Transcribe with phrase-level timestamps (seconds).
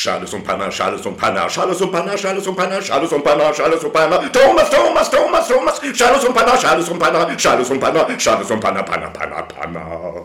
[0.00, 3.52] Charles und Panna, Charles und Panna, Charles und Panna, Charles und Panna, Charles und Panna,
[3.52, 7.78] Charles und Panna, Thomas, Thomas, Thomas, Thomas, Charles und Panna, Charles und Panna, Charles und
[7.78, 10.24] Panna, Charles und Panna, Panna, Panna, Panna.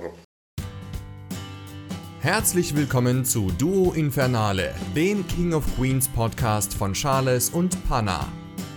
[2.22, 8.30] Herzlich willkommen zu Duo Infernale, dem King of Queens Podcast von Charles und Panna.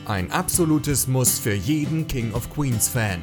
[0.07, 3.21] Ein absolutes Muss für jeden King of Queens Fan.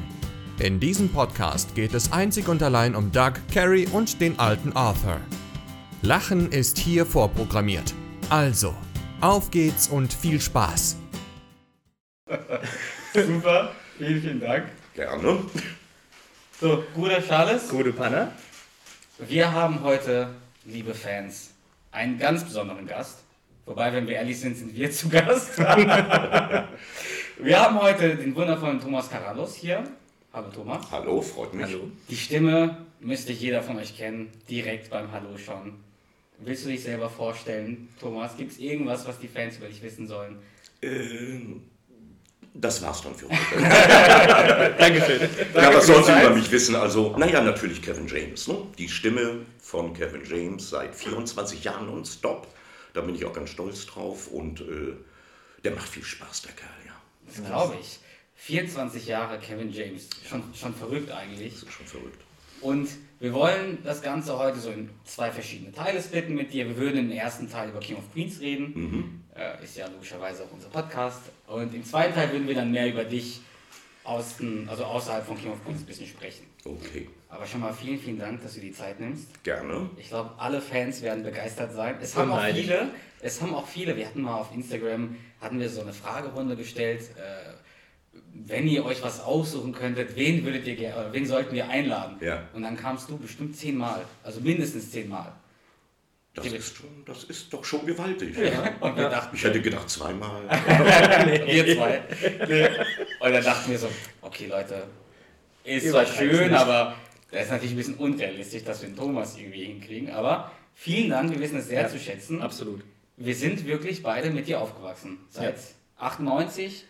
[0.60, 5.20] In diesem Podcast geht es einzig und allein um Doug, Carrie und den alten Arthur.
[6.02, 7.94] Lachen ist hier vorprogrammiert.
[8.28, 8.74] Also,
[9.20, 10.96] auf geht's und viel Spaß.
[13.14, 14.66] Super, vielen, vielen Dank.
[14.94, 15.38] Gerne.
[16.60, 18.32] So, guter Charles, Gute Panne.
[19.26, 20.28] wir haben heute,
[20.66, 21.54] liebe Fans,
[21.92, 23.20] einen ganz besonderen Gast.
[23.64, 25.58] Wobei, wenn wir ehrlich sind, sind wir zu Gast.
[25.58, 26.68] wir
[27.58, 29.82] haben heute den wundervollen Thomas Carallos hier.
[30.32, 30.84] Hallo Thomas.
[30.90, 31.66] Hallo, freut mich.
[31.66, 31.90] Hallo.
[32.10, 35.85] Die Stimme müsste jeder von euch kennen, direkt beim Hallo schon.
[36.38, 38.36] Willst du dich selber vorstellen, Thomas?
[38.36, 40.38] Gibt es irgendwas, was die Fans über dich wissen sollen?
[40.82, 41.62] Ähm,
[42.54, 44.74] das war's dann für heute.
[44.78, 45.28] Dankeschön.
[45.54, 46.74] Ja, was sollen Sie über mich wissen?
[46.74, 48.48] Also, naja, natürlich Kevin James.
[48.48, 48.58] Ne?
[48.78, 52.46] Die Stimme von Kevin James seit 24 Jahren nonstop.
[52.94, 54.28] Da bin ich auch ganz stolz drauf.
[54.28, 54.94] Und äh,
[55.64, 56.92] der macht viel Spaß, der Kerl, ja.
[57.26, 57.98] Das glaube ich.
[58.36, 60.08] 24 Jahre Kevin James.
[60.28, 61.54] Schon, schon verrückt eigentlich.
[61.54, 62.20] Das ist schon verrückt.
[62.60, 66.66] Und wir wollen das Ganze heute so in zwei verschiedene Teile splitten mit dir.
[66.66, 69.24] Wir würden im ersten Teil über King of Queens reden.
[69.34, 71.20] Äh, ist ja logischerweise auch unser Podcast.
[71.46, 73.40] Und im zweiten Teil würden wir dann mehr über dich
[74.04, 76.46] außen, also außerhalb von King of Queens ein bisschen sprechen.
[76.64, 79.42] Okay, Aber schon mal vielen, vielen Dank, dass du die Zeit nimmst.
[79.44, 79.88] gerne.
[79.96, 81.96] Ich glaube, alle Fans werden begeistert sein.
[82.00, 85.68] Es haben auch viele, es haben auch viele, wir hatten mal auf Instagram, hatten wir
[85.68, 87.52] so eine Fragerunde gestellt, äh,
[88.46, 92.16] wenn ihr euch was aussuchen könntet, wen würdet ihr gerne, wen sollten wir einladen?
[92.20, 92.48] Ja.
[92.52, 95.32] Und dann kamst du bestimmt zehnmal, also mindestens zehnmal.
[96.34, 98.36] Das ist, schon, das ist doch schon gewaltig.
[98.80, 100.42] Und wir dachten, Ich hätte gedacht zweimal.
[101.46, 102.02] wir zwei.
[103.20, 103.88] Und dann dachten wir so,
[104.20, 104.86] okay Leute,
[105.64, 106.94] ist zwar schön, aber
[107.30, 110.10] das ist natürlich ein bisschen unrealistisch, dass wir den Thomas irgendwie hinkriegen.
[110.10, 112.42] Aber vielen Dank, wir wissen es sehr Ja, zu schätzen.
[112.42, 112.82] Absolut.
[113.16, 115.18] Wir sind wirklich beide mit dir aufgewachsen.
[115.30, 115.56] Seit
[115.96, 116.84] 98,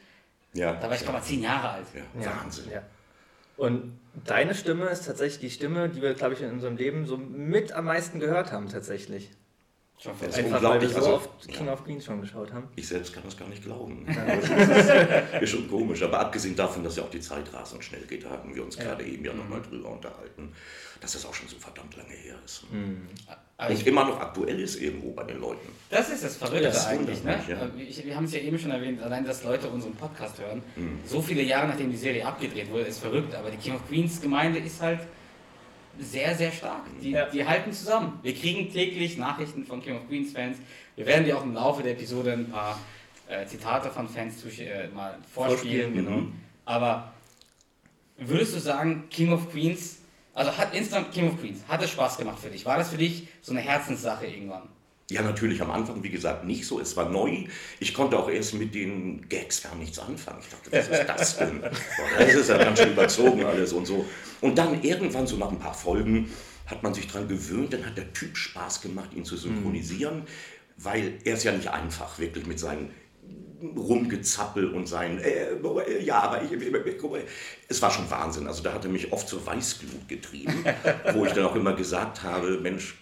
[0.56, 1.86] Ja, da war ich glaube ich zehn Jahre alt.
[1.94, 2.70] ja, Wahnsinn.
[2.72, 2.82] Ja.
[3.56, 7.16] Und deine Stimme ist tatsächlich die Stimme, die wir, glaube ich, in unserem Leben so
[7.16, 9.30] mit am meisten gehört haben, tatsächlich.
[9.98, 10.54] Schon Das ist verrückt.
[10.54, 12.68] Einfach weil wir unglaublich, so also- oft King of Queens schon geschaut haben.
[12.76, 14.06] Ich selbst kann das gar nicht glauben.
[15.32, 16.02] Das ist schon komisch.
[16.02, 18.76] Aber abgesehen davon, dass ja auch die Zeit rasend schnell geht, da hatten wir uns
[18.76, 20.52] gerade eben ja nochmal drüber unterhalten,
[21.00, 22.64] dass das auch schon so verdammt lange her ist.
[23.58, 25.66] Aber Und ich, immer noch aktuell ist irgendwo bei den Leuten.
[25.88, 27.24] das ist das Verrückte Das eigentlich.
[27.24, 27.38] Ne?
[27.74, 30.62] mich, Ich, wir haben es ja eben schon erwähnt, allein dass Leute unseren Podcast hören.
[30.76, 30.98] Mhm.
[31.06, 33.34] So viele Jahre nachdem die Serie abgedreht wurde, ist verrückt.
[33.34, 35.00] Aber die King of Queens Gemeinde ist halt
[35.98, 36.82] sehr, sehr stark.
[37.02, 37.26] Die, Ja.
[37.26, 38.18] die halten zusammen.
[38.22, 40.58] Wir kriegen täglich Nachrichten von King of Queens Fans.
[40.94, 42.78] Wir werden dir auch im Laufe der Episode ein paar
[43.28, 45.92] äh, Zitate von Fans äh, mal vorspielen.
[45.92, 46.16] Vorspielen, genau.
[46.18, 46.32] Mhm.
[46.64, 47.12] Aber
[48.18, 49.98] würdest du sagen, King of Queens,
[50.34, 52.64] also hat insgesamt King of Queens, hat es Spaß gemacht für dich?
[52.64, 54.68] War das für dich so eine Herzenssache irgendwann?
[55.08, 56.80] Ja, natürlich am Anfang, wie gesagt, nicht so.
[56.80, 57.44] Es war neu.
[57.78, 60.40] Ich konnte auch erst mit den Gags gar nichts anfangen.
[60.40, 61.62] Ich dachte, was ist das denn?
[62.18, 64.04] Das ist ja ganz schön überzogen alles und so.
[64.40, 66.30] Und dann irgendwann, so nach ein paar Folgen,
[66.66, 67.72] hat man sich dran gewöhnt.
[67.72, 70.22] Dann hat der Typ Spaß gemacht, ihn zu synchronisieren,
[70.76, 72.90] weil er ist ja nicht einfach, wirklich mit seinen
[73.76, 75.56] Rumgezappel und sein, äh,
[76.02, 76.50] ja, aber ich,
[77.68, 78.46] es war schon Wahnsinn.
[78.46, 80.64] Also da hat er mich oft zur Weißglut getrieben,
[81.14, 82.96] wo ich dann auch immer gesagt habe, Mensch,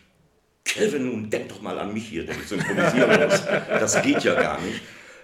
[0.64, 3.44] Kevin, nun denk doch mal an mich hier, der ich synchronisieren muss.
[3.44, 4.80] Das geht ja gar nicht.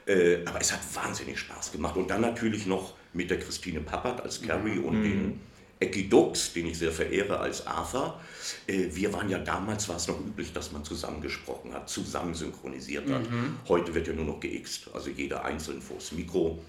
[0.07, 1.97] Äh, aber es hat wahnsinnig Spaß gemacht.
[1.97, 5.41] Und dann natürlich noch mit der Christine Pappert als Carrie und den
[5.81, 8.21] Ecki Dux, den ich sehr verehre, als Arthur.
[8.67, 12.35] Äh, wir waren ja damals, war es noch üblich, dass man zusammen gesprochen hat, zusammen
[12.35, 13.23] synchronisiert hat.
[13.69, 16.63] Heute wird ja nur noch geixt, also jeder einzeln vors Mikro.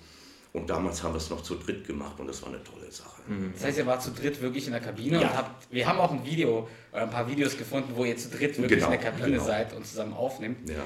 [0.54, 3.22] Und damals haben wir es noch zu dritt gemacht und das war eine tolle Sache.
[3.54, 5.30] Das heißt, ihr wart zu dritt wirklich in der Kabine Ja.
[5.30, 8.28] und habt, wir haben auch ein Video, oder ein paar Videos gefunden, wo ihr zu
[8.30, 9.46] dritt wirklich Genau, in der Kabine genau.
[9.46, 10.70] seid und zusammen aufnimmt.
[10.70, 10.84] Ja,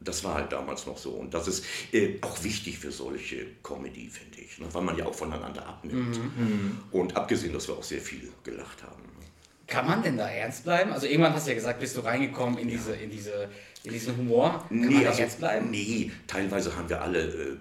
[0.00, 1.10] das war halt damals noch so.
[1.10, 4.66] Und das ist äh, auch wichtig für solche Comedy, finde ich, ne?
[4.72, 6.18] weil man ja auch voneinander abnimmt.
[6.90, 9.02] Und abgesehen, dass wir auch sehr viel gelacht haben.
[9.68, 10.92] Kann man denn da ernst bleiben?
[10.92, 13.48] Also irgendwann hast du ja gesagt, bist du reingekommen in, diese, in, diese,
[13.84, 14.64] in diesen Humor.
[14.68, 15.70] Kann man da also, ernst bleiben?
[15.70, 17.56] nee, teilweise haben wir alle äh,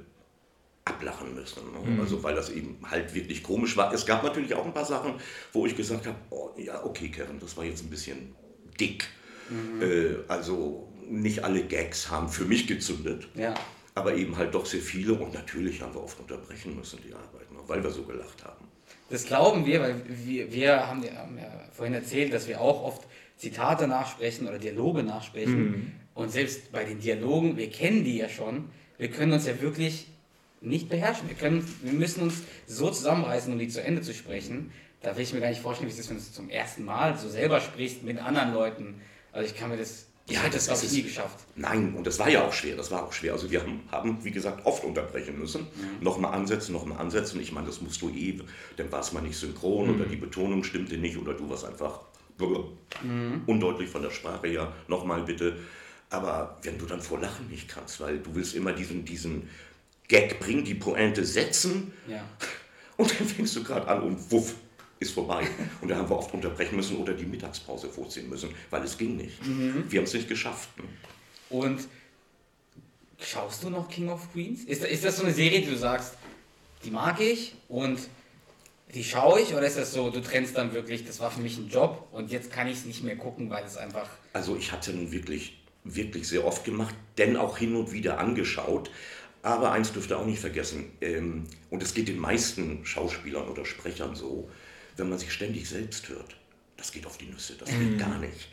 [0.86, 1.62] ablachen müssen.
[1.72, 2.02] Ne?
[2.02, 3.94] Also, weil das eben halt wirklich komisch war.
[3.94, 5.14] Es gab natürlich auch ein paar Sachen,
[5.54, 8.34] wo ich gesagt habe, oh, ja, okay, Kevin, das war jetzt ein bisschen
[8.80, 9.08] dick.
[9.82, 13.28] Äh, also nicht alle Gags haben für mich gezündet.
[13.36, 13.54] Ja.
[13.94, 17.52] aber eben halt doch sehr viele und natürlich haben wir oft unterbrechen müssen die Arbeit,
[17.52, 18.66] ne, weil wir so gelacht haben.
[19.10, 22.82] Das glauben wir, weil wir, wir haben, ja- haben ja vorhin erzählt, dass wir auch
[22.84, 23.02] oft
[23.36, 25.64] Zitate nachsprechen oder Dialoge nachsprechen.
[25.72, 25.92] Mhm.
[26.14, 30.08] Und selbst bei den Dialogen, wir kennen die ja schon, wir können uns ja wirklich
[30.62, 31.28] nicht beherrschen.
[31.28, 34.72] Wir, können, wir müssen uns so zusammenreißen, um die zu Ende zu sprechen.
[35.02, 36.86] Da will ich mir gar nicht vorstellen, wie es ist, wenn du es zum ersten
[36.86, 39.02] Mal so selber sprichst mit anderen Leuten.
[39.32, 41.40] Also ich kann mir das, Ja, das das ist ich nie geschafft.
[41.56, 43.34] Nein, und das war ja auch schwer, das war auch schwer.
[43.34, 45.66] Also wir haben, haben wie gesagt, oft unterbrechen müssen.
[46.02, 47.42] Nochmal ansetzen, nochmal ansetzen.
[47.42, 48.40] Ich meine, das musst du eh,
[48.78, 52.02] dann war es mal nicht synchron oder die Betonung stimmte nicht oder du warst einfach
[53.48, 54.74] undeutlich von der Sprache her.
[54.88, 55.58] Nochmal bitte.
[56.10, 59.50] Aber wenn du dann vor Lachen nicht kannst, weil du willst immer diesen, diesen
[60.12, 62.22] Gag bringen, die Pointe setzen Ja.
[62.98, 64.56] und dann fängst du gerade an und wuff,
[65.00, 65.48] ist vorbei.
[65.80, 69.16] Und da haben wir oft unterbrechen müssen oder die Mittagspause vorziehen müssen, weil es ging
[69.16, 69.38] nicht.
[69.90, 70.70] Wir haben es nicht geschafft.
[70.78, 70.84] ne?
[71.50, 71.88] Und
[73.20, 74.64] schaust du noch King of Queens?
[74.66, 76.16] Ist, ist das so eine Serie, die du sagst,
[76.84, 78.00] die mag ich und
[78.94, 79.54] die schaue ich?
[79.54, 82.32] Oder ist das so, du trennst dann wirklich, das war für mich ein Job und
[82.32, 84.10] jetzt kann ich es nicht mehr gucken, weil es einfach.
[84.34, 88.92] Also ich hatte nun wirklich, wirklich sehr oft gemacht, denn auch hin und wieder angeschaut.
[89.44, 93.66] Aber eins dürft ihr auch nicht vergessen, ähm, und es geht den meisten Schauspielern oder
[93.66, 94.50] Sprechern so,
[94.98, 96.36] wenn man sich ständig selbst hört,
[96.82, 98.50] das geht auf die Nüsse, das geht gar nicht.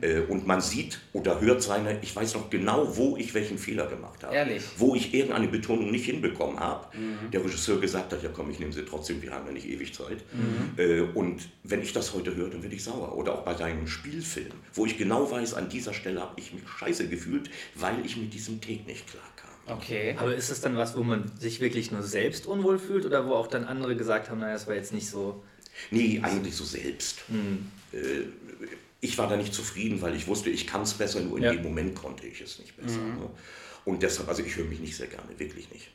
[0.00, 3.86] Äh, und man sieht oder hört seine, ich weiß noch genau, wo ich welchen Fehler
[3.86, 4.34] gemacht habe.
[4.34, 4.64] Ehrlich?
[4.76, 6.88] Wo ich irgendeine Betonung nicht hinbekommen habe.
[7.32, 9.94] Der Regisseur gesagt hat, ja komm, ich nehme sie trotzdem, wir haben ja nicht ewig
[9.94, 10.24] Zeit.
[10.76, 13.16] Äh, und wenn ich das heute höre, dann werde ich sauer.
[13.16, 16.64] Oder auch bei deinem Spielfilm, wo ich genau weiß, an dieser Stelle habe ich mich
[16.68, 19.37] scheiße gefühlt, weil ich mit diesem Take nicht klar kam.
[19.70, 20.14] Okay.
[20.18, 23.34] Aber ist es dann was, wo man sich wirklich nur selbst unwohl fühlt oder wo
[23.34, 25.42] auch dann andere gesagt haben, naja, das war jetzt nicht so.
[25.90, 27.20] Nee, eigentlich so selbst.
[27.92, 27.98] Äh,
[29.00, 31.52] ich war da nicht zufrieden, weil ich wusste, ich kann es besser, nur in Ja.
[31.52, 32.98] dem Moment konnte ich es nicht besser.
[32.98, 33.30] Ne?
[33.84, 35.90] Und deshalb, also ich höre mich nicht sehr gerne, wirklich nicht.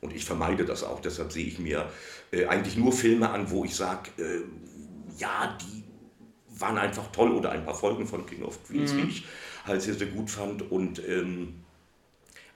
[0.00, 1.90] Und ich vermeide das auch, deshalb sehe ich mir
[2.30, 4.40] äh, eigentlich nur Filme an, wo ich sage, äh,
[5.18, 5.84] ja, die
[6.58, 9.24] waren einfach toll oder ein paar Folgen von King of Queens, die ich
[9.64, 10.70] halt sehr, sehr gut fand.
[10.70, 11.54] Und, ähm,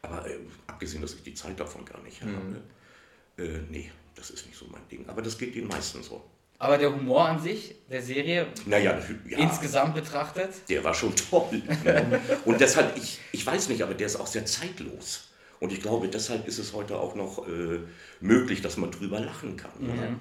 [0.02, 2.60] aber äh, abgesehen, dass ich die Zeit davon gar nicht habe,
[3.38, 5.08] äh, nee, das ist nicht so mein Ding.
[5.08, 6.22] Aber das geht den meisten so.
[6.58, 9.38] Aber der Humor an sich der Serie, Naja, ja.
[9.38, 11.62] insgesamt betrachtet, Der war schon toll.
[11.84, 12.20] ne?
[12.44, 15.28] Und deshalb, ich, ich weiß nicht, aber der ist auch sehr zeitlos.
[15.58, 17.80] Und ich glaube, deshalb ist es heute auch noch äh,
[18.20, 19.70] möglich, dass man drüber lachen kann.
[19.80, 20.16] Ne?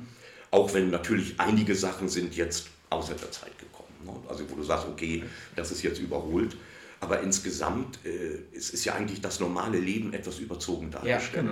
[0.51, 3.89] Auch wenn natürlich einige Sachen sind jetzt außer der Zeit gekommen.
[4.03, 4.13] Ne?
[4.29, 5.23] Also wo du sagst, okay,
[5.55, 6.55] das ist jetzt überholt.
[7.01, 11.47] Aber insgesamt äh, es ist ja eigentlich das normale Leben etwas überzogen dargestellt.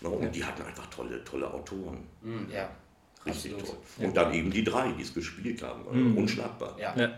[0.00, 0.10] genau.
[0.16, 0.26] Ne?
[0.26, 2.04] Und die hatten einfach tolle, tolle Autoren.
[2.22, 2.68] hm, ja.
[3.26, 3.82] Richtig Absolut.
[3.96, 4.06] toll.
[4.06, 6.16] Und dann eben die drei, die es gespielt haben.
[6.16, 6.76] Unschlagbar.
[6.78, 6.94] Ja.
[6.96, 7.10] Ja.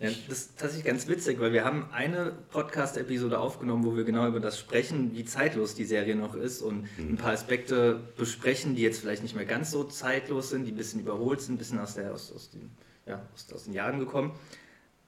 [0.00, 4.28] Ja, das ist tatsächlich ganz witzig, weil wir haben eine Podcast-Episode aufgenommen, wo wir genau
[4.28, 8.82] über das sprechen, wie zeitlos die Serie noch ist und ein paar Aspekte besprechen, die
[8.82, 11.80] jetzt vielleicht nicht mehr ganz so zeitlos sind, die ein bisschen überholt sind, ein bisschen
[11.80, 12.70] aus, der, aus, aus, den,
[13.06, 14.30] ja, aus, aus den Jahren gekommen.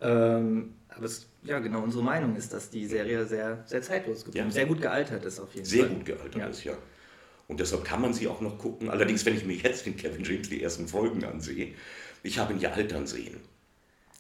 [0.01, 4.47] Ähm, aber es, ja, genau unsere Meinung ist, dass die Serie sehr, sehr zeitlos geblieben,
[4.49, 4.53] Ja.
[4.53, 5.95] sehr gut gealtert ist auf jeden sehr Fall.
[5.97, 6.47] gut gealtert Ja.
[6.49, 6.77] ist, ja.
[7.49, 8.89] Und deshalb kann man sie auch noch gucken.
[8.91, 11.75] Allerdings, wenn ich mir jetzt den Kevin James die ersten Folgen ansehe,
[12.23, 13.37] ich habe ihn ja altern sehen.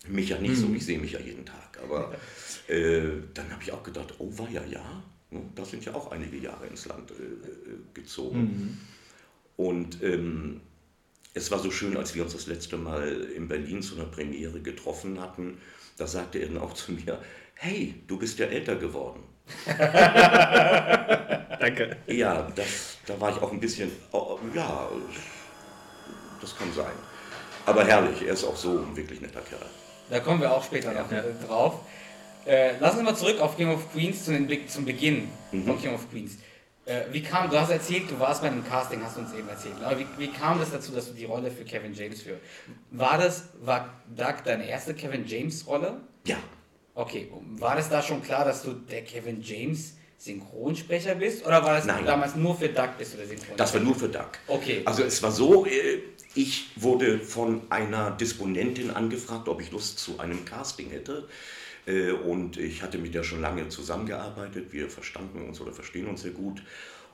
[0.08, 1.78] Mich ja nicht so, ich sehe mich ja jeden Tag.
[1.82, 2.14] Aber
[2.68, 3.02] äh,
[3.34, 6.38] dann habe ich auch gedacht, oh war ja, ja, ne, da sind ja auch einige
[6.38, 8.78] Jahre ins Land äh, äh, gezogen.
[9.56, 10.60] Und ähm,
[11.34, 14.60] es war so schön, als wir uns das letzte Mal in Berlin zu einer Premiere
[14.60, 15.58] getroffen hatten,
[15.96, 17.18] da sagte er dann auch zu mir,
[17.54, 19.22] hey, du bist ja älter geworden.
[21.60, 21.96] Danke.
[22.06, 24.88] Ja, das, da war ich auch ein bisschen, oh, ja,
[26.40, 26.92] das kann sein.
[27.66, 29.60] Aber herrlich, er ist auch so ein wirklich netter Kerl.
[30.08, 31.80] Da kommen wir auch später noch äh, drauf.
[32.46, 35.78] Äh, lass uns mal zurück auf King of Queens zu den, Be- zum Beginn von
[35.80, 36.38] King of Queens.
[36.90, 39.48] Äh, wie kam, du hast erzählt, du warst bei einem Casting, hast du uns eben
[39.48, 39.74] erzählt.
[39.84, 42.40] Aber wie, wie kam das dazu, dass du die Rolle für Kevin James für?
[42.90, 46.00] War das, war Doug deine erste Kevin James Rolle?
[46.26, 46.36] Ja,
[46.94, 51.46] Okay, war das da schon klar, dass du der Kevin James Synchronsprecher bist?
[51.46, 52.04] Oder war das Nein.
[52.04, 53.56] damals nur für Doug bist du der Synchronsprecher?
[53.56, 54.28] das war nur für Doug.
[54.48, 54.82] Okay.
[54.84, 56.02] Also es war so, äh,
[56.34, 61.26] ich wurde von einer Disponentin angefragt, ob ich Lust zu einem Casting hätte.
[61.86, 64.72] Äh, Und ich hatte mit der schon lange zusammengearbeitet.
[64.72, 66.62] Wir verstanden uns oder verstehen uns sehr gut.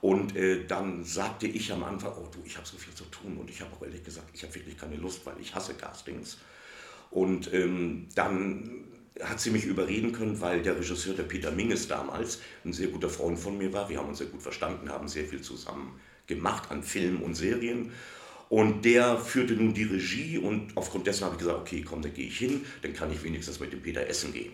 [0.00, 3.37] Und äh, dann sagte ich am Anfang, oh du, ich habe so viel zu tun.
[3.38, 6.38] Und ich habe auch ehrlich gesagt, ich habe wirklich keine Lust, weil ich hasse Castings.
[7.11, 8.85] Und ähm, dann
[9.23, 13.08] hat sie mich überreden können, weil der Regisseur, der Peter Minges damals, ein sehr guter
[13.08, 13.88] Freund von mir war.
[13.88, 17.92] Wir haben uns sehr gut verstanden, haben sehr viel zusammen gemacht an Filmen und Serien.
[18.49, 22.09] Und der führte nun die Regie und aufgrund dessen habe ich gesagt, okay, komm, da
[22.09, 24.53] gehe ich hin, dann kann ich wenigstens mit dem Peter essen gehen.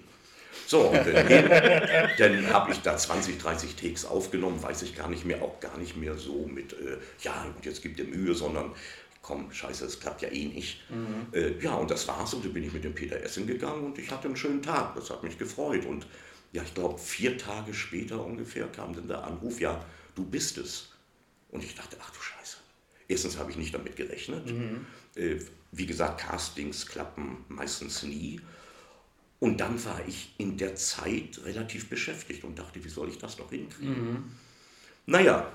[0.67, 1.29] So, und dann,
[2.19, 5.77] dann habe ich da 20, 30 Takes aufgenommen, weiß ich gar nicht mehr, auch gar
[5.77, 8.73] nicht mehr so mit, äh, ja, und jetzt gibt er Mühe, sondern
[9.23, 10.83] komm, scheiße, es klappt ja eh nicht.
[11.33, 12.35] Äh, ja, und das war's.
[12.35, 14.95] Und dann bin ich mit dem Peter Essen gegangen und ich hatte einen schönen Tag.
[14.97, 15.87] Das hat mich gefreut.
[15.87, 16.07] Und
[16.53, 19.85] ja, ich glaube, vier Tage später ungefähr kam dann der Anruf, ja,
[20.15, 20.91] du bist es.
[21.51, 22.57] Und ich dachte, ach du Scheiße.
[23.13, 24.53] Erstens habe ich nicht damit gerechnet.
[25.15, 25.37] Äh,
[25.71, 28.41] wie gesagt, Castings klappen meistens nie.
[29.39, 33.39] Und dann war ich in der Zeit relativ beschäftigt und dachte, wie soll ich das
[33.39, 34.31] noch hinkriegen?
[35.07, 35.53] Naja,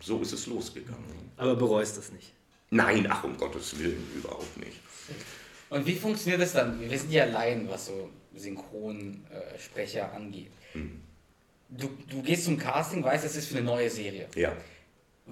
[0.00, 1.30] so ist es losgegangen.
[1.36, 2.32] Aber bereust das nicht.
[2.70, 4.78] Nein, ach um Gottes Willen, überhaupt nicht.
[5.70, 6.80] Und wie funktioniert das dann?
[6.80, 10.52] Wir sind ja Laien, was so Synchronsprecher angeht.
[10.74, 11.00] Mhm.
[11.68, 14.28] Du, du gehst zum Casting, weißt, es ist für eine neue Serie.
[14.34, 14.56] Ja.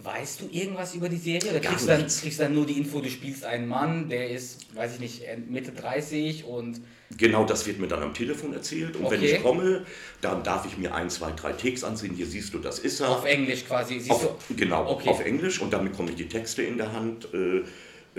[0.03, 1.51] Weißt du irgendwas über die Serie?
[1.51, 4.29] Oder Gar kriegst du dann, kriegst dann nur die Info, du spielst einen Mann, der
[4.31, 6.83] ist, weiß ich nicht, Mitte 30 und
[7.17, 8.97] Genau das wird mir dann am Telefon erzählt.
[8.97, 9.37] Und wenn Okay.
[9.37, 9.87] ich komme,
[10.21, 12.15] dann darf ich mir ein, zwei, drei Takes ansehen.
[12.15, 13.09] Hier siehst du, das ist er.
[13.11, 13.95] auf Englisch quasi.
[14.01, 14.55] Siehst Auf, du?
[14.55, 15.09] genau, Okay.
[15.09, 17.29] auf Englisch und damit komme ich die Texte in der Hand.
[17.33, 17.59] Äh,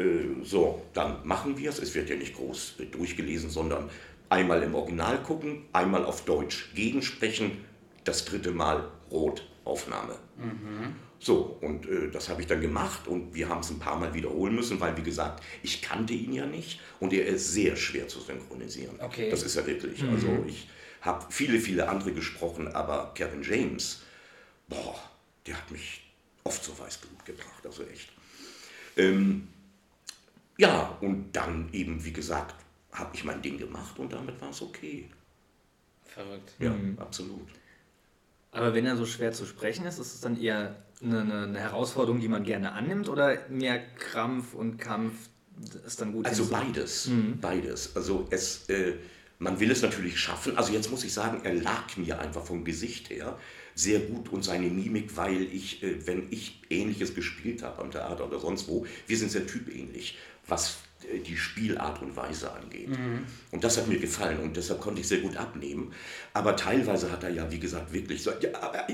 [0.02, 1.78] äh, so, dann machen wir es.
[1.80, 3.90] Es wird ja nicht groß durchgelesen, sondern
[4.30, 7.52] einmal im Original gucken, einmal auf Deutsch gegensprechen,
[8.04, 10.16] das dritte Mal Rotaufnahme.
[11.20, 14.14] So, und äh, das habe ich dann gemacht und wir haben es ein paar Mal
[14.14, 18.08] wiederholen müssen, weil, wie gesagt, ich kannte ihn ja nicht und er ist sehr schwer
[18.08, 19.00] zu synchronisieren.
[19.00, 19.30] Okay.
[19.30, 20.04] Das ist er wirklich.
[20.04, 20.70] Also ich
[21.02, 24.04] habe viele, viele andere gesprochen, aber Kevin James,
[24.68, 25.00] boah,
[25.46, 26.04] der hat mich
[26.44, 28.12] oft zur Weißglut gebracht, also echt.
[28.96, 29.48] Ähm,
[30.58, 32.56] ja, und dann eben, wie gesagt,
[32.92, 35.10] habe ich mein Ding gemacht und damit war es okay.
[36.04, 36.54] Verrückt.
[36.60, 37.48] Ja, absolut.
[38.52, 42.20] Aber wenn er so schwer zu sprechen ist, ist es dann eher eine, eine, Herausforderung,
[42.20, 45.14] die man gerne annimmt oder mehr Krampf und Kampf
[45.86, 46.26] ist dann gut?
[46.26, 47.10] Also beides,
[47.42, 47.96] beides.
[47.96, 48.94] Also es, äh,
[49.40, 50.58] man will es natürlich schaffen.
[50.58, 53.38] Also jetzt muss ich sagen, er lag mir einfach vom Gesicht her
[53.76, 58.26] sehr gut und seine Mimik, weil ich, äh, wenn ich Ähnliches gespielt habe am Theater
[58.26, 60.78] oder sonst wo, wir sind sehr typähnlich, was
[61.20, 62.90] die Spielart und Weise angeht.
[63.52, 65.94] Und das hat mir gefallen und deshalb konnte ich sehr gut abnehmen.
[66.34, 68.88] Aber teilweise hat er ja, wie gesagt, wirklich so, ja, ja,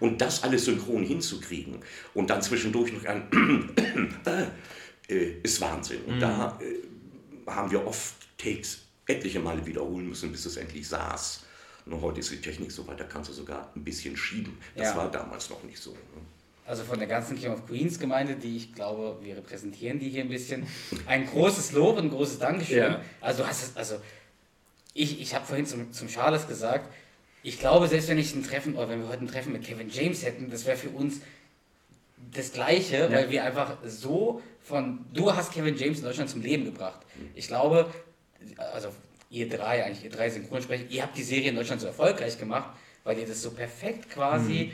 [0.00, 1.78] und das alles synchron hinzukriegen
[2.14, 3.70] und dann zwischendurch noch ein
[5.08, 6.02] äh, ist Wahnsinn.
[6.06, 11.44] Und da äh, haben wir oft Takes etliche Male wiederholen müssen, bis es endlich saß.
[11.86, 14.58] Und heute ist die Technik so weit, da kannst du sogar ein bisschen schieben.
[14.74, 14.96] Das Ja.
[14.96, 15.92] war damals noch nicht so.
[15.92, 15.98] Ne?
[16.66, 20.22] Also von der ganzen King of Queens Gemeinde, die ich glaube, wir repräsentieren die hier
[20.22, 20.66] ein bisschen.
[21.06, 22.78] Ein großes Lob und ein großes Dankeschön.
[22.78, 23.00] Ja.
[23.20, 23.44] Also
[23.74, 23.96] also
[24.92, 26.92] ich, ich habe vorhin zum, zum Charles gesagt,
[27.42, 29.88] ich glaube, selbst wenn ich ein Treffen, oder wenn wir heute ein Treffen mit Kevin
[29.88, 31.20] James hätten, das wäre für uns
[32.32, 36.64] das Gleiche, weil wir einfach so von, du hast Kevin James in Deutschland zum Leben
[36.64, 37.00] gebracht.
[37.34, 37.88] Ich glaube,
[38.72, 38.88] also
[39.30, 42.70] ihr drei, eigentlich ihr drei Synchronsprecher, ihr habt die Serie in Deutschland so erfolgreich gemacht,
[43.04, 44.72] weil ihr das so perfekt quasi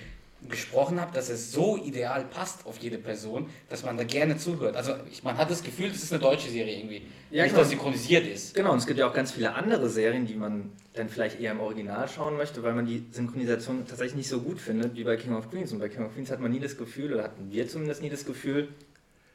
[0.48, 4.76] gesprochen habt, dass es so ideal passt auf jede Person, dass man da gerne zuhört.
[4.76, 7.02] Also ich, man hat das Gefühl, das ist eine deutsche Serie irgendwie.
[7.30, 7.60] Ja, nicht, genau.
[7.62, 8.54] dass sie synchronisiert ist.
[8.54, 11.52] Genau, und es gibt ja auch ganz viele andere Serien, die man dann vielleicht eher
[11.52, 15.16] im Original schauen möchte, weil man die Synchronisation tatsächlich nicht so gut findet wie bei
[15.16, 15.72] King of Queens.
[15.72, 18.10] Und bei King of Queens hat man nie das Gefühl, oder hatten wir zumindest nie
[18.10, 18.68] das Gefühl,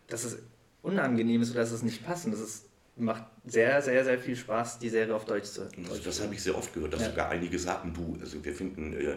[0.07, 0.37] dass es
[0.83, 2.25] unangenehm ist oder dass es nicht passt.
[2.25, 2.65] Und das ist,
[2.97, 5.71] macht sehr, sehr, sehr viel Spaß, die Serie auf Deutsch zu hören.
[5.89, 7.09] Also das habe ich sehr oft gehört, dass Ja.
[7.09, 9.15] sogar einige sagten, du, also wir finden, äh,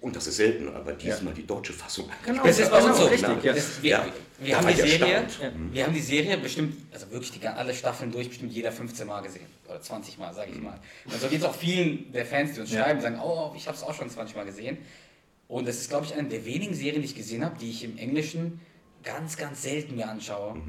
[0.00, 2.08] und das ist selten, aber diesmal die deutsche Fassung.
[2.24, 3.04] Genau, Das ist bei uns so.
[3.06, 3.52] richtig, ja.
[3.52, 4.06] Das, wir, Ja,
[4.38, 5.26] wir, haben die Serie,
[5.72, 9.20] wir haben die Serie bestimmt, also wirklich die, alle Staffeln durch, bestimmt jeder 15 Mal
[9.22, 9.46] gesehen.
[9.68, 10.78] Oder 20 Mal, sage ich mal.
[11.04, 12.84] Und so geht es auch vielen der Fans, die uns Ja.
[12.84, 14.78] schreiben, sagen, oh, ich habe es auch schon 20 Mal gesehen.
[15.48, 17.82] Und das ist, glaube ich, eine der wenigen Serien, die ich gesehen habe, die ich
[17.84, 18.60] im Englischen
[19.02, 20.60] ganz, ganz selten mir anschaue.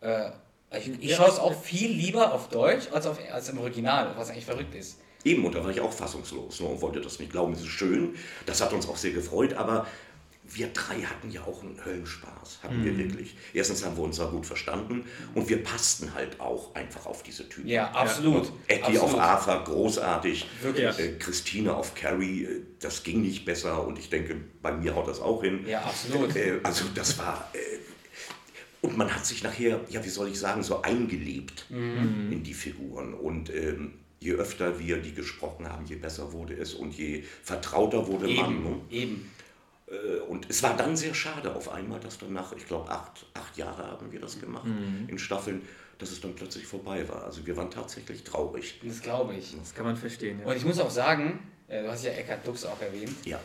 [0.00, 0.30] Äh,
[0.76, 1.16] ich ich Ja.
[1.16, 4.74] schaue es auch viel lieber auf Deutsch als, auf, als im Original, was eigentlich verrückt
[4.74, 4.98] ist.
[5.24, 7.52] Eben, und da war ich auch fassungslos ne, und wollte das nicht glauben.
[7.52, 8.14] Es ist schön,
[8.46, 9.86] das hat uns auch sehr gefreut, aber
[10.50, 13.36] wir drei hatten ja auch einen Höllenspaß, hatten wir wirklich.
[13.52, 17.46] Erstens haben wir uns da gut verstanden und wir passten halt auch einfach auf diese
[17.48, 17.68] Typen.
[17.68, 18.50] Ja, absolut.
[18.66, 19.20] Eddie auf absolut.
[19.20, 20.46] Arthur, großartig.
[20.62, 20.98] Wirklich.
[20.98, 25.08] Äh, Christine auf Carrie, äh, das ging nicht besser und ich denke, bei mir haut
[25.08, 25.66] das auch hin.
[25.66, 26.34] Ja, absolut.
[26.34, 27.50] Äh, also das war...
[27.52, 27.58] Äh,
[28.80, 32.30] und man hat sich nachher, ja, wie soll ich sagen, so eingelebt Mhm.
[32.32, 33.12] in die Figuren.
[33.12, 38.06] Und ähm, je öfter wir die gesprochen haben, je besser wurde es und je vertrauter
[38.06, 38.62] wurde man.
[38.62, 38.80] Ne?
[38.90, 39.30] Eben, eben.
[39.86, 43.26] Äh, Und es war dann sehr schade auf einmal, dass dann nach, ich glaube, acht,
[43.34, 44.66] acht Jahre haben wir das gemacht
[45.06, 45.62] in Staffeln,
[45.98, 47.24] dass es dann plötzlich vorbei war.
[47.24, 48.80] Also wir waren tatsächlich traurig.
[48.84, 49.56] Das glaube ich.
[49.58, 50.40] Das kann man verstehen.
[50.40, 50.46] Ja.
[50.46, 53.14] Und ich muss auch sagen, äh, du hast ja Eckhard Dux auch erwähnt.
[53.24, 53.40] Ja.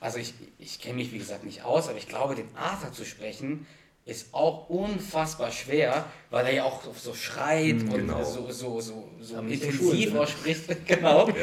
[0.00, 3.04] Also ich, ich kenne mich wie gesagt nicht aus, aber ich glaube, den Arthur zu
[3.04, 3.66] sprechen
[4.10, 8.24] ist auch unfassbar schwer, weil er ja auch so schreit und genau.
[8.24, 10.64] so, so, so, so intensiv ausspricht.
[10.86, 11.28] genau.
[11.28, 11.34] Ja.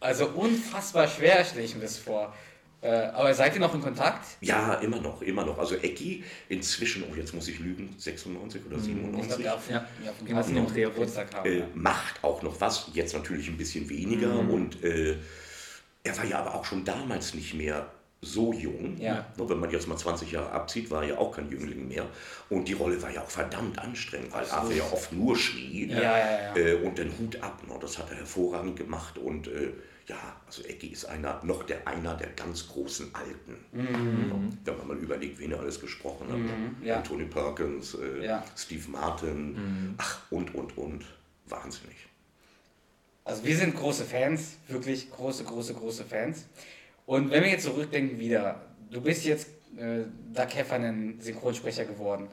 [0.00, 2.34] Also unfassbar schwer stelle ich mir das vor.
[2.80, 4.24] Äh, aber seid ihr noch in Kontakt?
[4.40, 5.58] Ja, immer noch, immer noch.
[5.58, 9.30] Also Ecki inzwischen, oh jetzt muss ich lügen, 96 oder 97.
[9.32, 11.48] Ich glaube, ja, Ja, ja, noch Geburtstag haben.
[11.48, 11.66] äh, ja.
[11.74, 14.38] macht auch noch was, jetzt natürlich ein bisschen weniger.
[14.38, 15.16] Und äh,
[16.04, 18.96] er war ja aber auch schon damals nicht mehr so jung.
[18.98, 19.26] Ja.
[19.36, 22.06] Nur wenn man jetzt mal 20 Jahre abzieht, war er ja auch kein Jüngling mehr.
[22.50, 25.86] Und die Rolle war ja auch verdammt anstrengend, weil Arthur ja oft nur schrie.
[25.86, 26.56] Ja, ja.
[26.56, 27.62] Äh, und den Hut ab.
[27.66, 27.74] Ne?
[27.80, 29.18] Das hat er hervorragend gemacht.
[29.18, 29.72] Und äh,
[30.06, 33.56] ja, also Ecki ist einer, noch der, einer der ganz großen Alten.
[33.72, 36.38] Wenn man mal überlegt, wen er alles gesprochen hat.
[36.38, 36.44] ne?
[36.44, 36.84] Mhm.
[36.84, 36.96] ja.
[36.96, 38.40] Anthony Perkins, äh.
[38.56, 41.04] Steve Martin, ach und, und, und.
[41.46, 41.96] Wahnsinnig.
[43.24, 46.46] Also wir sind große Fans, wirklich große, große, große Fans.
[47.08, 48.60] Und wenn wir jetzt zurückdenken wieder,
[48.90, 49.48] du bist jetzt
[49.78, 50.00] äh,
[50.34, 52.28] Doug Heffernan Synchronsprecher geworden.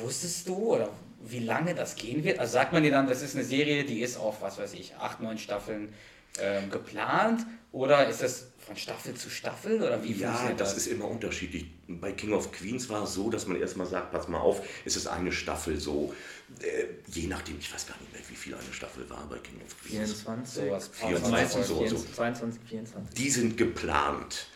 [0.00, 0.90] Wusstest du oder
[1.20, 2.38] wie lange das gehen wird?
[2.38, 4.94] Also sagt man dir dann, das ist eine Serie, die ist auf, was weiß ich,
[4.94, 5.92] acht, neun Staffeln
[6.40, 7.44] ähm, geplant?
[7.72, 9.82] Oder ist das von Staffel zu Staffel?
[9.82, 11.66] Oder wie Ja, funktioniert das ist immer unterschiedlich.
[11.88, 14.94] Bei King of Queens war es so, dass man erstmal sagt, pass mal auf, es
[14.96, 16.14] ist eine Staffel so,
[16.60, 19.60] äh, je nachdem, ich weiß gar nicht mehr, wie viel eine Staffel war bei King
[19.66, 20.22] of Queens.
[20.22, 20.90] 24, Sowas.
[20.94, 21.96] 24, meistens so, so.
[22.14, 23.14] 22, 24.
[23.18, 24.46] Die sind geplant.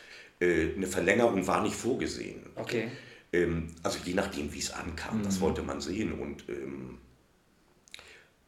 [0.40, 2.44] Äh, eine Verlängerung war nicht vorgesehen.
[2.56, 2.88] Okay.
[3.32, 5.22] Ähm, also je nachdem, wie es ankam, Mhm.
[5.24, 6.12] das wollte man sehen.
[6.20, 6.98] Und ähm,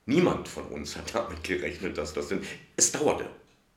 [0.06, 2.44] niemand von uns hat damit gerechnet, dass das sind.
[2.76, 3.30] Es dauerte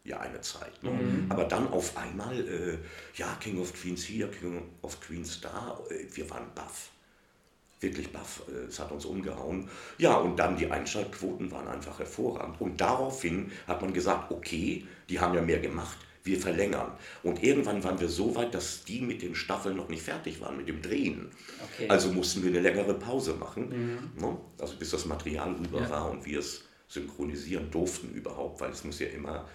[0.08, 0.82] ja eine Zeit.
[0.84, 0.92] Ne?
[0.92, 1.26] Mhm.
[1.30, 2.78] Aber dann auf einmal, äh,
[3.16, 6.90] ja, King of Queens hier, King of Queens da, äh, wir waren baff.
[7.80, 8.42] Wirklich baff.
[8.50, 9.70] Äh, Es hat uns umgehauen.
[9.98, 12.60] Ja, und dann die Einschaltquoten waren einfach hervorragend.
[12.60, 16.92] Und daraufhin hat man gesagt, okay, die haben ja mehr gemacht, wir verlängern.
[17.24, 20.58] Und irgendwann waren wir so weit, dass die mit den Staffeln noch nicht fertig waren,
[20.58, 21.30] mit dem Drehen.
[21.76, 21.88] Okay.
[21.90, 24.38] Also mussten wir eine längere Pause machen, ne?
[24.60, 25.90] also bis das Material rüber Ja.
[25.90, 29.48] war und wir es synchronisieren durften überhaupt, weil es muss ja immer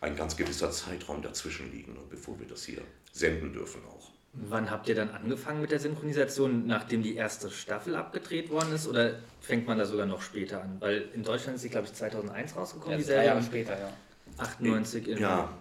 [0.00, 4.10] ein ganz gewisser Zeitraum dazwischen liegen, bevor wir das hier senden dürfen auch.
[4.32, 8.86] Wann habt ihr dann angefangen mit der Synchronisation, nachdem die erste Staffel abgedreht worden ist?
[8.86, 10.76] Oder fängt man da sogar noch später an?
[10.78, 13.24] Weil in Deutschland ist sie, glaube ich, 2001 rausgekommen, die Jetzt drei.
[13.24, 13.92] Jahre später, ja.
[14.38, 15.52] 98 in Ja,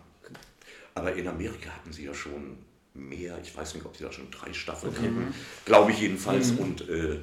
[0.94, 2.60] aber in Amerika hatten sie ja schon
[2.94, 5.34] mehr, ich weiß nicht, ob sie da schon drei Staffeln hatten,
[5.66, 6.52] glaube ich jedenfalls.
[6.52, 7.16] Und, äh,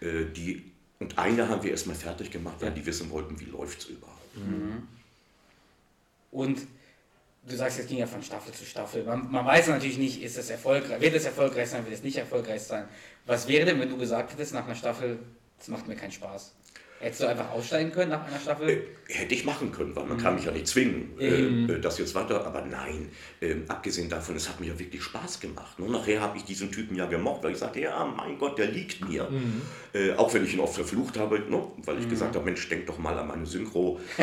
[0.00, 3.80] äh, die, und eine haben wir erstmal fertig gemacht, weil die wissen wollten, wie läuft
[3.80, 4.16] es überhaupt.
[6.36, 6.66] Und
[7.48, 9.04] du sagst, es ging ja von Staffel zu Staffel.
[9.04, 12.18] Man, man weiß natürlich nicht, ist es erfolgreich, wird es erfolgreich sein, wird es nicht
[12.18, 12.86] erfolgreich sein.
[13.24, 15.18] Was wäre denn, wenn du gesagt hättest nach einer Staffel,
[15.56, 16.52] das macht mir keinen Spaß?
[16.98, 18.70] Hättest du einfach aussteigen können nach einer Staffel?
[18.70, 21.98] Äh, Hätte ich machen können, weil man kann mich ja nicht zwingen, äh, äh, das
[21.98, 22.44] jetzt weiter.
[22.46, 25.78] Aber nein, ähm, abgesehen davon, es hat mir ja wirklich Spaß gemacht.
[25.78, 28.66] Und nachher habe ich diesen Typen ja gemocht, weil ich sagte, ja, mein Gott, der
[28.68, 29.28] liegt mir.
[29.92, 31.62] Äh, auch wenn ich ihn oft verflucht habe, ne?
[31.84, 34.00] weil ich gesagt habe, Mensch, denk doch mal an meine Synchro,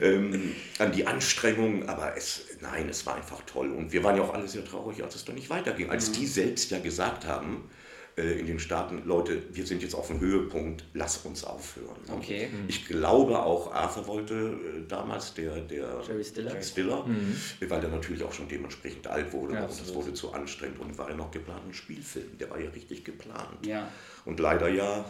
[0.00, 1.88] ähm, an die Anstrengung.
[1.88, 3.70] Aber es, nein, es war einfach toll.
[3.70, 5.90] Und wir waren ja auch alle sehr traurig, als es dann nicht weiterging.
[5.90, 7.68] Als die selbst ja gesagt haben,
[8.16, 11.96] in den Staaten, Leute, wir sind jetzt auf dem Höhepunkt, lass uns aufhören.
[12.10, 12.48] Okay.
[12.66, 16.52] Ich glaube auch, Arthur wollte äh, damals, der, der Jerry Stiller.
[16.52, 17.04] Jack Stiller
[17.68, 20.04] weil er natürlich auch schon dementsprechend alt wurde Ja, und das absolut.
[20.04, 23.66] wurde zu anstrengend und war ja noch geplant ein Spielfilm, der war ja richtig geplant.
[23.66, 23.86] Ja.
[24.24, 25.04] Und leider ja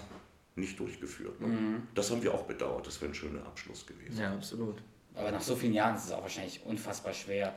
[0.56, 1.40] nicht durchgeführt.
[1.40, 1.82] Ne?
[1.94, 4.18] Das haben wir auch bedauert, das wäre ein schöner Abschluss gewesen.
[4.18, 4.82] Ja, absolut.
[5.14, 7.54] Aber nach so vielen Jahren ist es auch wahrscheinlich unfassbar schwer,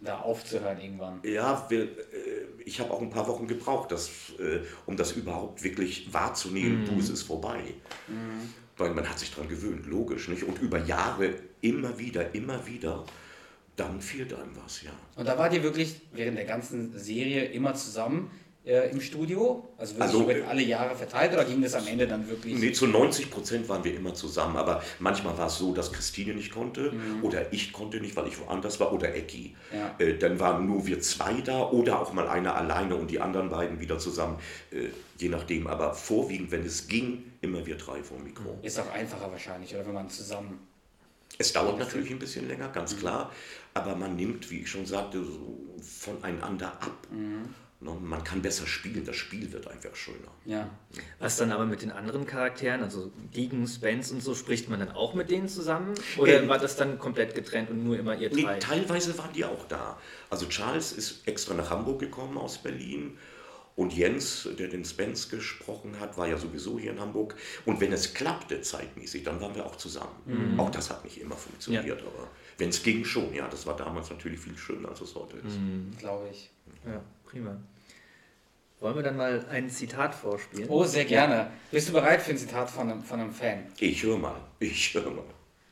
[0.00, 1.20] da aufzuhören irgendwann.
[1.24, 4.08] Ja, wir, äh, ich habe auch ein paar Wochen gebraucht, das,
[4.38, 7.74] äh, um das überhaupt wirklich wahrzunehmen, du, es ist vorbei.
[8.76, 10.44] Weil man hat sich daran gewöhnt, logisch, nicht?
[10.44, 13.04] Und über Jahre immer wieder, immer wieder,
[13.74, 14.92] dann fehlt einem was, ja.
[15.16, 18.30] Und da wart ihr wirklich während der ganzen Serie immer zusammen
[18.68, 19.66] äh, im Studio?
[19.78, 22.54] Also wirklich Also, über äh, alle Jahre verteilt oder ging das am Ende dann wirklich?
[22.54, 26.34] Nee, zu 90 Prozent waren wir immer zusammen, aber manchmal war es so, dass Christine
[26.34, 29.56] nicht konnte oder ich konnte nicht, weil ich woanders war oder Ecki.
[29.72, 29.94] Ja.
[29.98, 33.48] Äh, dann waren nur wir zwei da oder auch mal einer alleine und die anderen
[33.48, 34.38] beiden wieder zusammen,
[34.70, 35.66] äh, je nachdem.
[35.66, 38.58] Aber vorwiegend, wenn es ging, immer wir drei vor dem Mikro.
[38.62, 40.58] Ist auch einfacher wahrscheinlich, oder wenn man zusammen.
[41.38, 43.30] Es dauert natürlich ein bisschen länger, ganz klar,
[43.74, 47.06] aber man nimmt, wie ich schon sagte, so voneinander ab.
[47.12, 47.42] Ne,
[47.80, 50.32] Man kann besser spielen, das Spiel wird einfach schöner.
[50.44, 50.68] Ja.
[51.20, 54.90] Was dann aber mit den anderen Charakteren, also Deacon, Spence und so, spricht man dann
[54.90, 55.94] auch mit denen zusammen?
[56.16, 58.58] Oder Ähm, war das dann komplett getrennt und nur immer ihr Nee, drei?
[58.58, 59.96] teilweise waren die auch da.
[60.28, 63.16] Also Charles ist extra nach Hamburg gekommen aus Berlin.
[63.76, 67.36] Und Jens, der den Spence gesprochen hat, war ja sowieso hier in Hamburg.
[67.64, 70.58] Und wenn es klappte zeitmäßig, dann waren wir auch zusammen.
[70.58, 72.26] Auch das hat nicht immer funktioniert, aber
[72.58, 75.56] wenn es ging schon, ja, das war damals natürlich viel schöner, als es heute ist.
[76.00, 76.50] Glaube ich.
[76.84, 77.56] Ja, prima.
[78.80, 80.68] Wollen wir dann mal ein Zitat vorspielen?
[80.68, 81.50] Oh, sehr gerne.
[81.70, 83.66] Bist du bereit für ein Zitat von einem, von einem Fan?
[83.78, 85.24] Ich höre mal, ich höre mal.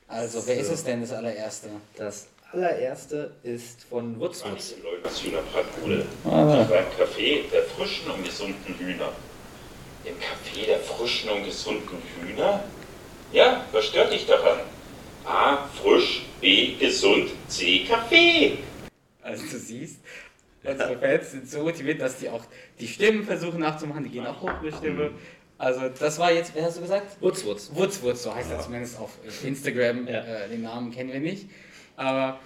[0.08, 1.68] Also, wer ist es denn, das allererste?
[1.96, 4.74] Das allererste ist von Wutzwutz.
[5.04, 6.04] aus Hühner Bratbude.
[6.24, 9.12] Beim Kaffee der frischen und gesunden Hühner.
[10.04, 12.62] Im Kaffee der frischen und gesunden Hühner?
[13.32, 14.60] Ja, was stört dich daran?
[15.24, 15.66] A.
[15.82, 16.76] Frisch, B.
[16.76, 17.84] Gesund, C.
[17.84, 18.58] Kaffee.
[19.22, 19.98] Also du siehst,
[20.68, 22.44] unsere Fans sind so motiviert, dass die auch
[22.78, 25.12] die Stimmen versuchen nachzumachen, die gehen auch hoch mit Stimme.
[25.58, 27.20] Also das war jetzt, wer hast du gesagt?
[27.20, 27.70] Wutzwutz.
[27.74, 30.06] Wurzwurz, so heißt er zumindest auf Instagram.
[30.06, 30.20] Ja.
[30.20, 31.48] Äh, den Namen kennen wir nicht.
[31.96, 32.38] Aber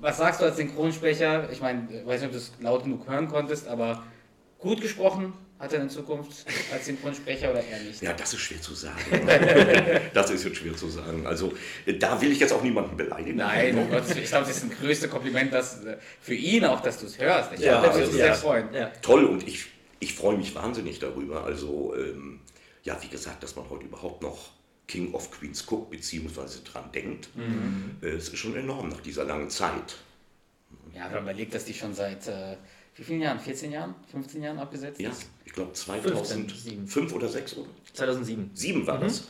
[0.00, 1.50] was sagst du als Synchronsprecher?
[1.50, 4.02] Ich meine, ich weiß nicht, ob du es laut genug hören konntest, aber
[4.58, 8.00] gut gesprochen hat er in Zukunft als Synchronsprecher oder eher nicht?
[8.00, 8.96] Ja, das ist schwer zu sagen.
[10.14, 11.26] das ist jetzt schwer zu sagen.
[11.26, 11.52] Also,
[11.84, 13.36] äh, da will ich jetzt auch niemanden beleidigen.
[13.36, 14.22] Nein, Gottes Willen.
[14.24, 17.18] ich glaube, das ist ein größtes Kompliment dass, äh, für ihn auch, dass du es
[17.18, 17.52] hörst.
[17.52, 18.26] Ich Ja, glaube, würde also, sich ja.
[18.26, 18.72] sehr freuen.
[18.74, 18.86] Ja.
[19.02, 19.66] Toll und ich,
[19.98, 21.44] ich freue mich wahnsinnig darüber.
[21.44, 22.40] Also, ähm,
[22.82, 24.52] ja, wie gesagt, dass man heute überhaupt noch
[24.88, 27.28] King of Queens guckt, beziehungsweise dran denkt,
[28.00, 29.98] äh, es ist schon enorm nach dieser langen Zeit.
[30.94, 32.56] Ja, wenn man überlegt, dass die schon seit äh,
[32.96, 33.38] wie vielen Jahren?
[33.38, 33.94] 14 Jahren?
[34.10, 35.30] 15 Jahren abgesetzt Ja, ist?
[35.50, 38.50] Ich glaube 15, 2005 oder 6 oder 2007.
[38.54, 39.24] 7 war das.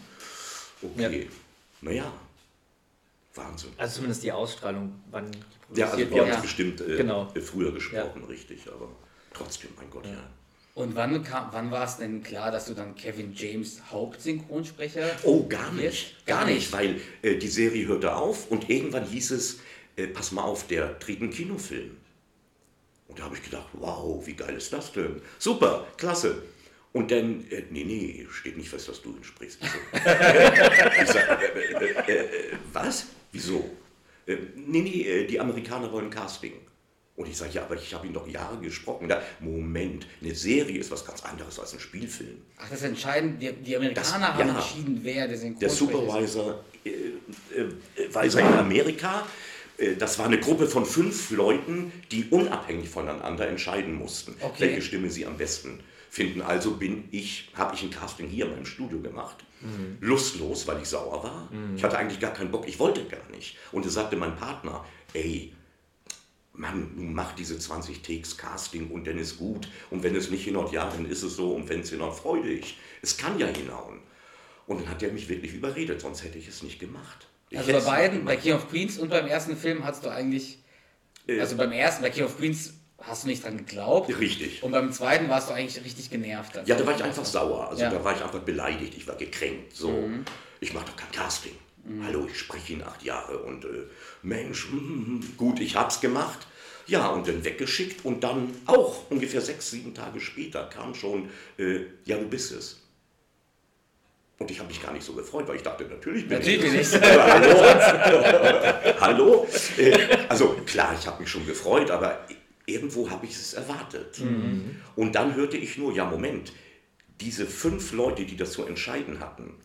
[0.82, 1.28] Okay,
[1.80, 2.12] naja,
[3.34, 3.70] Wahnsinn.
[3.78, 7.32] Also zumindest die Ausstrahlung, wann die Ja, also wir haben es bestimmt äh, Genau.
[7.34, 8.88] äh, früher gesprochen, richtig, aber
[9.32, 10.28] trotzdem, mein Gott, ja.
[10.74, 15.46] Und wann, kam, wann war es denn klar, dass du dann Kevin James Hauptsynchronsprecher Oh,
[15.48, 15.84] gar nicht.
[15.84, 16.26] wirst?
[16.26, 19.58] Gar nicht, weil äh, die Serie hörte auf und irgendwann hieß es,
[19.96, 21.96] äh, pass mal auf, der dreht einen Kinofilm.
[23.10, 25.20] Und da habe ich gedacht, wow, wie geil ist das denn?
[25.38, 26.42] Super, klasse.
[26.92, 29.58] Und dann, äh, nee, nee, steht nicht fest, dass du ihn sprichst.
[29.92, 33.06] Ich, sag, äh, äh, äh, äh, was?
[33.32, 33.68] Wieso?
[34.26, 36.52] Äh, nee, nee, äh, die Amerikaner wollen Casting.
[37.16, 39.08] Und ich sage, ja, aber ich habe ihn doch Jahre gesprochen.
[39.08, 42.40] Da, Moment, eine Serie ist was ganz anderes als ein Spielfilm.
[42.56, 43.42] Ach, das ist entscheidend.
[43.42, 44.54] Die, die Amerikaner Das- haben ja.
[44.54, 46.32] entschieden, wer der Der Synchronsprecher ist.
[46.32, 46.90] Supervisor äh,
[48.00, 49.26] äh, Weiser in Amerika,
[49.98, 54.60] das war eine Gruppe von fünf Leuten, die unabhängig voneinander entscheiden mussten, Okay.
[54.60, 56.42] welche Stimme sie am besten finden.
[56.42, 59.44] Also bin ich, habe ich ein Casting hier in meinem Studio gemacht.
[60.00, 61.48] Lustlos, weil ich sauer war.
[61.76, 63.56] Ich hatte eigentlich gar keinen Bock, ich wollte gar nicht.
[63.72, 65.52] Und es sagte mein Partner, ey,
[66.52, 69.68] Mann, nun mach diese 20 Takes Casting und dann ist gut.
[69.90, 71.54] Und wenn es nicht hinhaut, ja, dann ist es so.
[71.54, 72.76] Und wenn es hinhaut, freu dich.
[73.02, 74.00] Es kann ja hinhauen.
[74.66, 77.28] Und dann hat er mich wirklich überredet, sonst hätte ich es nicht gemacht.
[77.54, 78.36] Also bei beiden, bei.
[78.36, 80.58] King of Queens und beim ersten Film hast du eigentlich,
[81.26, 84.16] Äh, also beim ersten, bei King of Queens hast du nicht dran geglaubt.
[84.18, 84.62] Richtig.
[84.62, 86.60] Und beim zweiten warst du eigentlich richtig genervt.
[86.66, 87.68] Ja, da war ich einfach sauer.
[87.68, 87.90] Also Ja.
[87.90, 88.94] da war ich einfach beleidigt.
[88.96, 89.74] Ich war gekränkt.
[89.74, 90.08] So,
[90.60, 91.54] ich mache doch kein Casting.
[92.04, 93.68] Hallo, ich spreche ihn acht Jahre und äh,
[94.22, 96.46] Mensch, mm, mm, gut, ich hab's gemacht.
[96.86, 101.80] Ja, und dann weggeschickt und dann auch ungefähr sechs, sieben Tage später kam schon, äh,
[102.04, 102.80] ja, du bist es.
[104.40, 106.94] Und ich habe mich gar nicht so gefreut, weil ich dachte, natürlich bin Natürlich ich
[106.94, 107.02] ich.
[107.02, 108.96] Hallo?
[109.00, 109.46] Hallo?
[109.76, 112.26] Äh, also klar, ich habe mich schon gefreut, aber
[112.64, 114.18] irgendwo habe ich es erwartet.
[114.96, 116.54] Und dann hörte ich nur, ja Moment,
[117.20, 119.58] diese fünf Leute, die das zu entscheiden hatten,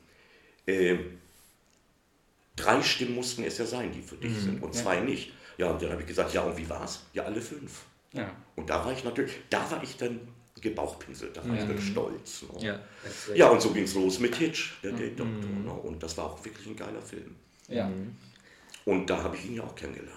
[0.66, 0.98] äh,
[2.58, 5.32] drei Stimmen mussten es ja sein, die für dich sind und zwei nicht.
[5.58, 7.06] Ja, und dann habe ich gesagt, ja und wie war's?
[7.14, 7.84] Ja, alle fünf.
[8.12, 8.30] Ja.
[8.58, 10.20] Und da war ich natürlich, da war ich dann
[10.62, 12.44] gebauchpinselt, da war ich dann stolz.
[12.54, 12.60] Ne?
[12.65, 12.80] Ja,
[13.36, 15.50] Ja, und so ging es los mit Hitch, der Date Doctor.
[15.50, 15.72] Ne?
[15.72, 17.36] Und das war auch wirklich ein geiler Film.
[17.68, 17.89] ja.
[18.86, 20.12] Und da habe ich ihn ja auch kennengelernt.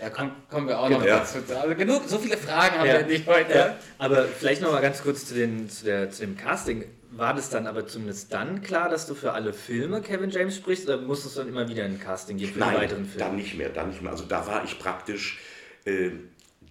[0.00, 1.18] Da kommen, kommen wir auch noch Ja.
[1.18, 1.38] dazu.
[1.54, 2.98] Also genug, so viele Fragen haben Ja.
[3.00, 3.52] wir nicht heute.
[3.54, 6.86] Ja, aber vielleicht noch mal ganz kurz zu, den, zu, der, zu dem Casting.
[7.12, 10.88] War das dann aber zumindest dann klar, dass du für alle Filme Kevin James sprichst
[10.88, 13.18] oder musstest du dann immer wieder ein Casting geben für die Nein, weiteren Filme?
[13.18, 14.12] dann nicht mehr, dann nicht mehr.
[14.12, 15.38] Also da war ich praktisch,
[15.84, 16.10] äh,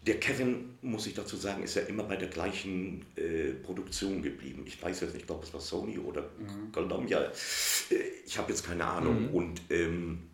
[0.09, 4.63] der Kevin, muss ich dazu sagen, ist ja immer bei der gleichen äh, Produktion geblieben.
[4.65, 6.25] Ich weiß jetzt nicht, ich glaube, es war Sony oder
[6.71, 7.21] Columbia.
[7.91, 7.95] Äh,
[8.25, 9.29] ich habe jetzt keine Ahnung.
[9.31, 10.28] Und ähm,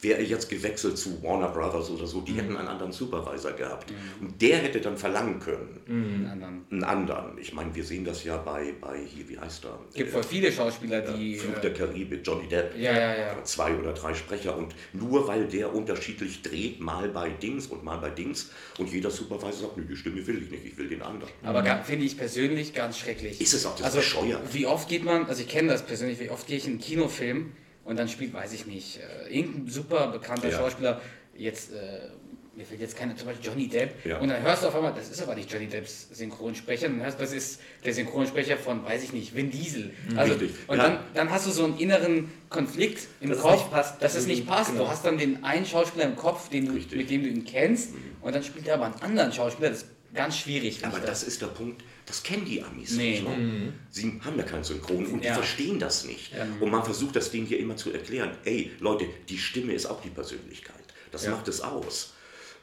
[0.00, 3.92] wäre er jetzt gewechselt zu Warner Brothers oder so, die hätten einen anderen Supervisor gehabt.
[4.20, 6.64] Und der hätte dann verlangen können, Den anderen.
[6.70, 7.38] einen anderen.
[7.38, 9.78] Ich meine, wir sehen das ja bei, bei hier, wie heißt er?
[9.88, 11.36] Es gibt voll viele Schauspieler, die.
[11.36, 12.76] Fluch der äh, Karibik, Johnny Depp.
[12.76, 13.44] Ja, ja, ja.
[13.44, 17.98] Zwei oder drei Sprecher und nur weil der unterschiedlich dreht, mal bei Dings und mal
[17.98, 21.02] bei Dings und jeder Supervisor sagt, nö, die Stimme will ich nicht, ich will den
[21.02, 21.32] anderen.
[21.42, 23.40] Aber ga- finde ich persönlich ganz schrecklich.
[23.40, 24.54] Ist es auch, das also, ist bescheuert.
[24.54, 26.80] Wie oft geht man, also ich kenne das persönlich, wie oft gehe ich in einen
[26.80, 27.52] Kinofilm
[27.88, 30.58] und dann spielt, weiß ich nicht, äh, irgendein super bekannter Ja.
[30.58, 31.00] Schauspieler,
[31.34, 32.10] jetzt, äh,
[32.54, 34.18] mir fällt jetzt keiner, zum Beispiel Johnny Depp, Ja.
[34.18, 37.18] und dann hörst du auf einmal, das ist aber nicht Johnny Depps Synchronsprecher, dann hörst
[37.18, 39.90] du, das ist der Synchronsprecher von, weiß ich nicht, Vin Diesel.
[40.16, 40.50] Also, Richtig.
[40.66, 40.82] und Ja.
[40.82, 44.02] dann, dann hast du so einen inneren Konflikt im Dass es Kopf, nicht passt.
[44.02, 44.72] dass es nicht passt.
[44.72, 44.84] Genau.
[44.84, 47.90] Du hast dann den einen Schauspieler im Kopf, den du, mit dem du ihn kennst,
[48.20, 50.84] und dann spielt er aber einen anderen Schauspieler, das ganz schwierig.
[50.84, 53.20] Aber das ist der Punkt, das kennen die Amis Nee.
[53.20, 53.24] nicht.
[53.24, 53.72] Ne?
[53.90, 55.30] Sie haben ja keinen Synchron und Ja.
[55.30, 56.32] die verstehen das nicht.
[56.60, 58.36] Und man versucht das denen hier immer zu erklären.
[58.44, 60.74] Ey, Leute, die Stimme ist auch die Persönlichkeit.
[61.12, 61.32] Das Ja.
[61.32, 62.14] macht es aus.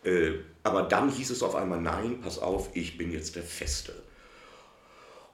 [0.03, 3.93] Äh, aber dann hieß es auf einmal, nein, pass auf, ich bin jetzt der Feste.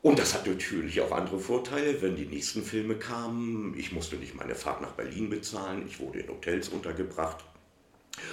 [0.01, 3.75] Und das hat natürlich auch andere Vorteile, wenn die nächsten Filme kamen.
[3.77, 7.43] Ich musste nicht meine Fahrt nach Berlin bezahlen, ich wurde in Hotels untergebracht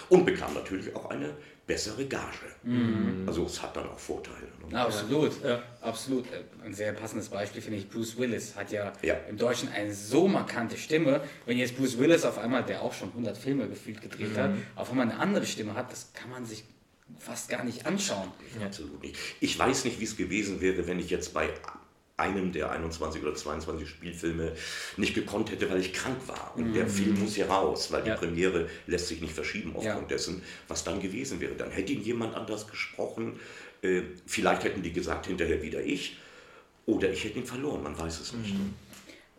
[0.09, 1.37] und bekam natürlich auch eine
[1.69, 2.49] bessere Gage.
[3.27, 4.49] Also es hat dann auch Vorteile.
[4.71, 4.77] Ne?
[4.81, 5.33] Absolut,
[5.81, 6.25] absolut.
[6.33, 9.15] Äh, Ein sehr passendes Beispiel finde ich, Bruce Willis hat ja, Ja.
[9.29, 11.21] im Deutschen eine so markante Stimme.
[11.47, 14.91] Wenn jetzt Bruce Willis auf einmal, der auch schon 100 Filme gefühlt gedreht hat, auf
[14.91, 16.65] einmal eine andere Stimme hat, das kann man sich
[17.19, 18.33] fast gar nicht anschauen.
[18.65, 19.17] Absolut nicht.
[19.41, 21.49] Ich weiß nicht, wie es gewesen wäre, wenn ich jetzt bei
[22.19, 24.53] einem der 21 oder 22 Spielfilme
[24.97, 26.53] nicht gekonnt hätte, weil ich krank war.
[26.57, 28.17] Und der Film muss hier raus, weil die Ja.
[28.17, 30.17] Premiere lässt sich nicht verschieben aufgrund Ja.
[30.17, 31.55] dessen, was dann gewesen wäre.
[31.55, 33.39] Dann hätte ihn jemand anders gesprochen.
[33.83, 36.19] Äh, vielleicht hätten die gesagt, hinterher wieder ich.
[36.87, 38.55] Oder ich hätte ihn verloren, man weiß es nicht.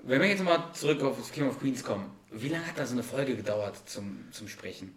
[0.04, 2.86] Wenn wir jetzt mal zurück auf das King of Queens kommen, wie lange hat da
[2.86, 4.96] so eine Folge gedauert zum, zum Sprechen?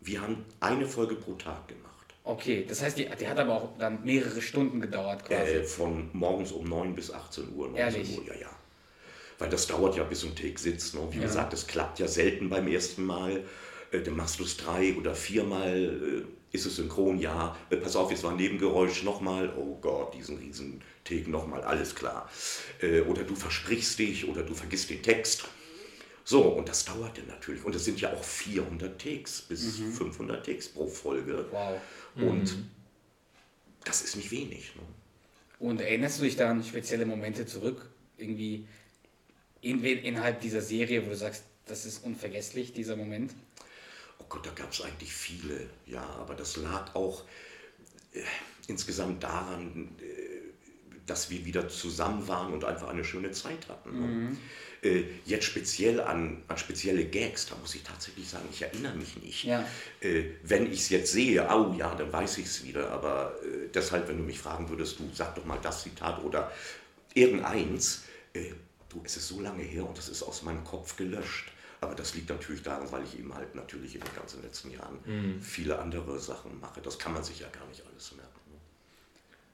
[0.00, 1.91] Wir haben eine Folge pro Tag gemacht.
[2.24, 5.52] Okay, das heißt, die, die hat aber auch dann mehrere Stunden gedauert quasi.
[5.52, 7.66] Äh, von morgens um 9 bis 18 Uhr.
[7.68, 8.18] 19 Ehrlich?
[8.18, 8.50] Uhr, ja, ja.
[9.38, 10.94] Weil das dauert ja, bis ein Take sitzt.
[10.94, 11.00] Ne?
[11.10, 11.24] Wie Ja.
[11.24, 13.42] gesagt, es klappt ja selten beim ersten Mal.
[13.90, 16.24] Äh, dann machst du es drei oder viermal.
[16.28, 17.18] Äh, ist es synchron?
[17.18, 17.56] Ja.
[17.70, 19.02] Äh, pass auf, jetzt war ein Nebengeräusch.
[19.02, 19.52] Nochmal.
[19.56, 21.62] Oh Gott, diesen riesen Take nochmal.
[21.62, 22.30] Alles klar.
[22.80, 25.44] Äh, oder du versprichst dich oder du vergisst den Text.
[26.24, 27.64] So, und das dauerte natürlich.
[27.64, 31.46] Und es sind ja auch 400 Takes bis 500 Takes pro Folge.
[31.50, 31.80] Wow.
[32.16, 32.56] Und
[33.84, 34.74] das ist nicht wenig.
[34.76, 34.82] Ne?
[35.58, 37.88] Und erinnerst du dich da an spezielle Momente zurück?
[38.16, 38.66] Irgendwie
[39.60, 43.32] in, innerhalb dieser Serie, wo du sagst, das ist unvergesslich, dieser Moment?
[44.18, 47.24] Oh Gott, da gab es eigentlich viele, ja, aber das lag auch
[48.12, 48.22] äh,
[48.66, 50.21] insgesamt daran, äh,
[51.06, 54.00] dass wir wieder zusammen waren und einfach eine schöne Zeit hatten.
[54.00, 54.36] Ne?
[54.82, 59.16] Äh, jetzt speziell an, an spezielle Gags, da muss ich tatsächlich sagen, ich erinnere mich
[59.22, 59.44] nicht.
[59.44, 59.64] Ja.
[60.00, 63.68] Äh, wenn ich es jetzt sehe, au ja, dann weiß ich es wieder, aber äh,
[63.72, 66.50] deshalb, wenn du mich fragen würdest, du sag doch mal das Zitat oder
[67.14, 68.50] irgendeins, äh,
[68.88, 71.52] du, es ist so lange her und das ist aus meinem Kopf gelöscht.
[71.80, 75.40] Aber das liegt natürlich daran, weil ich eben halt natürlich in den ganzen letzten Jahren
[75.42, 76.80] viele andere Sachen mache.
[76.80, 78.41] Das kann man sich ja gar nicht alles merken.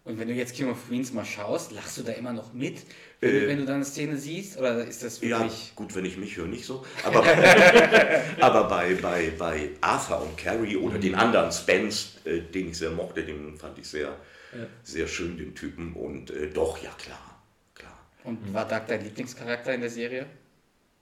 [0.08, 2.78] Und wenn du jetzt King of Queens mal schaust, lachst du da immer noch mit,
[3.20, 4.58] wenn, du, Äh, wenn du da eine Szene siehst?
[4.58, 5.72] Oder ist das Ja, wirklich...
[5.76, 6.84] gut, wenn ich mich höre, nicht so.
[7.02, 7.24] Aber,
[8.40, 12.90] aber bei, bei, bei Arthur und Carrie oder den anderen Spence, äh, den ich sehr
[12.90, 14.16] mochte, den fand ich sehr,
[14.84, 15.94] sehr schön, den Typen.
[15.94, 17.42] Und äh, doch, ja klar,
[17.74, 17.98] klar.
[18.22, 20.26] Und war Doug dein Lieblingscharakter in der Serie?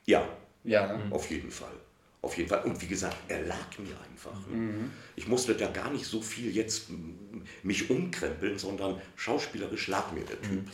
[0.06, 0.28] Ja,
[0.64, 0.98] Ja, ne?
[1.10, 1.74] auf jeden Fall.
[2.22, 2.62] Auf jeden Fall.
[2.64, 4.32] Und wie gesagt, er lag mir einfach.
[4.50, 4.90] ne?
[5.14, 6.86] Ich musste da gar nicht so viel jetzt
[7.62, 10.64] mich umkrempeln, sondern schauspielerisch lag mir der Typ.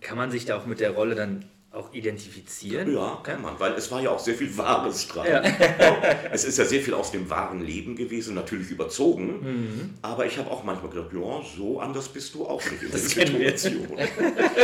[0.00, 2.94] Kann man sich da auch mit der Rolle dann auch identifizieren?
[2.94, 5.26] Ja, kann man, weil es war ja auch sehr viel Wahres dran.
[5.26, 5.42] Ja.
[6.32, 10.50] Es ist ja sehr viel aus dem wahren Leben gewesen, natürlich überzogen, aber ich habe
[10.50, 12.98] auch manchmal gedacht, ja, so anders bist du auch nicht in der.
[12.98, 13.88] Situation.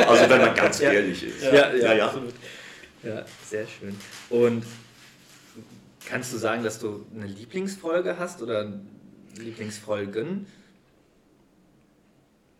[0.08, 1.42] Also wenn man ganz ehrlich ist.
[1.42, 2.14] Ja, ja, ja, ja.
[3.02, 3.94] Ja, sehr schön.
[4.30, 4.64] Und
[6.06, 8.80] kannst du sagen, dass du eine Lieblingsfolge hast oder
[9.36, 10.46] Lieblingsfolgen?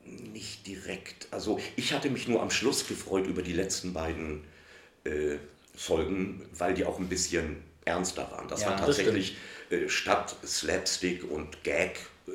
[0.05, 1.28] Nicht direkt.
[1.31, 4.44] Also ich hatte mich nur am Schluss gefreut über die letzten beiden
[5.05, 5.37] äh,
[5.74, 8.48] Folgen, weil die auch ein bisschen ernster waren.
[8.48, 9.37] Das Ja, war das tatsächlich
[9.70, 11.98] äh, statt Slapstick und Gag.
[12.26, 12.31] Äh,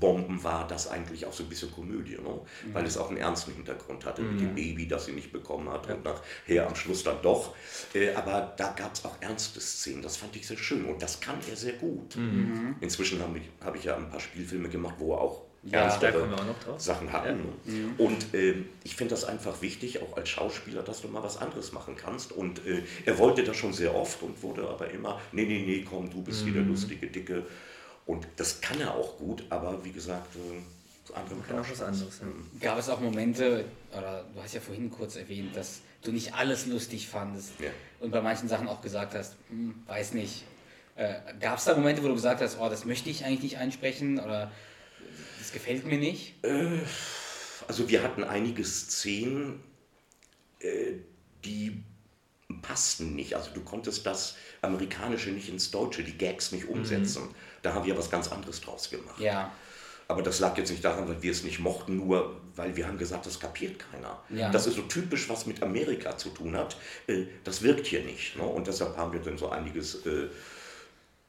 [0.00, 2.40] Bomben war das eigentlich auch so ein bisschen Komödie, ne?
[2.72, 5.88] weil es auch einen ernsten Hintergrund hatte mit dem Baby, das sie nicht bekommen hat
[5.88, 7.54] und nachher am Schluss dann doch.
[7.94, 11.20] Äh, aber da gab es auch ernste Szenen, das fand ich sehr schön und das
[11.20, 12.16] kann er sehr gut.
[12.80, 16.28] Inzwischen habe ich, hab ich ja ein paar Spielfilme gemacht, wo er auch Ja, ernstere.
[16.78, 17.36] Sachen hatten.
[17.36, 17.94] ne?
[17.98, 21.72] Und ähm, ich finde das einfach wichtig, auch als Schauspieler, dass du mal was anderes
[21.72, 22.32] machen kannst.
[22.32, 25.84] Und äh, er wollte das schon sehr oft und wurde aber immer, nee, nee, nee,
[25.88, 27.44] komm, du bist hier der lustige Dicke.
[28.06, 30.60] Und das kann er auch gut, aber wie gesagt, äh,
[31.06, 32.20] das andere Kann auch was anderes.
[32.20, 32.26] Ja.
[32.60, 33.64] Gab es auch Momente,
[33.96, 37.70] oder du hast ja vorhin kurz erwähnt, dass du nicht alles lustig fandest Ja.
[38.00, 40.44] und bei manchen Sachen auch gesagt hast, hm, weiß nicht.
[40.96, 43.58] Äh, Gab es da Momente, wo du gesagt hast, oh, das möchte ich eigentlich nicht
[43.58, 44.50] einsprechen oder
[45.38, 46.34] das gefällt mir nicht?
[47.68, 49.62] Also wir hatten einige Szenen,
[50.60, 50.94] äh,
[51.44, 51.82] die
[52.60, 53.34] passten nicht.
[53.34, 57.34] Also du konntest das Amerikanische nicht ins Deutsche, die Gags nicht umsetzen.
[57.62, 59.18] Da haben wir was ganz anderes draus gemacht.
[59.20, 59.52] Ja,
[60.08, 62.98] Aber das lag jetzt nicht daran, weil wir es nicht mochten, nur weil wir haben
[62.98, 64.18] gesagt, das kapiert keiner.
[64.30, 64.50] Ja.
[64.50, 66.76] Das ist so typisch, was mit Amerika zu tun hat.
[67.06, 68.36] Äh, Das wirkt hier nicht.
[68.36, 68.42] Ne?
[68.42, 70.28] Und deshalb haben wir dann so einiges äh,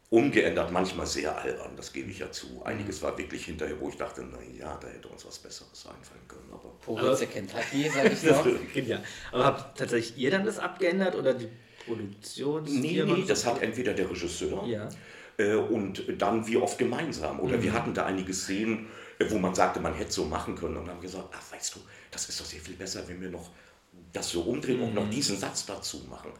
[0.09, 2.61] Umgeändert, manchmal sehr albern, das gebe ich ja zu.
[2.63, 6.27] Einiges war wirklich hinterher, wo ich dachte, na ja, da hätte uns was Besseres einfallen
[6.27, 6.49] können.
[6.51, 8.45] Aber Purze Kentucky, sag ich noch.
[8.75, 9.01] ja.
[9.31, 11.47] Aber habt tatsächlich ihr dann das abgeändert oder die
[11.87, 12.69] Produktions?
[12.69, 14.87] nee, nee, das hat entweder der Regisseur Ja.
[15.37, 17.39] Äh, und dann wir oft gemeinsam.
[17.39, 17.63] Oder Mhm.
[17.63, 18.87] wir hatten da einige Szenen,
[19.19, 20.77] äh, wo man sagte, man hätte so machen können.
[20.77, 21.79] Und dann haben wir gesagt, ach, weißt du,
[22.11, 23.49] das ist doch sehr viel besser, wenn wir noch
[24.11, 24.95] das so umdrehen und Mhm.
[24.95, 26.31] noch diesen Satz dazu machen.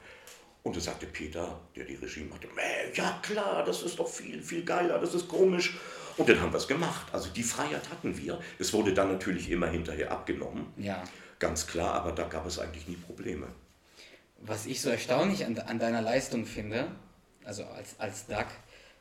[0.63, 4.41] Und da sagte Peter, der die Regie machte, "Äh, ja klar, das ist doch viel,
[4.41, 5.75] viel geiler, das ist komisch.
[6.15, 7.07] Und dann haben wir es gemacht.
[7.11, 8.39] Also die Freiheit hatten wir.
[8.59, 10.67] Es wurde dann natürlich immer hinterher abgenommen.
[10.77, 11.03] Ja.
[11.39, 13.47] Ganz klar, aber da gab es eigentlich nie Probleme.
[14.39, 16.87] Was ich so erstaunlich an, an deiner Leistung finde,
[17.43, 18.45] also als, als Duck,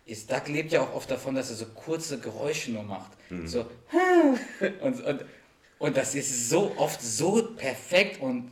[0.05, 3.13] ist, Duck lebt ja auch oft davon, dass er so kurze Geräusche nur macht.
[3.47, 3.67] So,
[4.81, 5.25] und, und,
[5.79, 8.51] und das ist so oft so perfekt und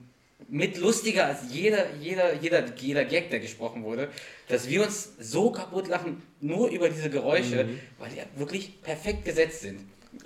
[0.49, 4.09] mit lustiger als jeder, jeder, jeder, jeder Gag, der gesprochen wurde,
[4.49, 9.25] dass wir uns so kaputt lachen, nur über diese Geräusche, weil die ja wirklich perfekt
[9.25, 9.81] gesetzt sind.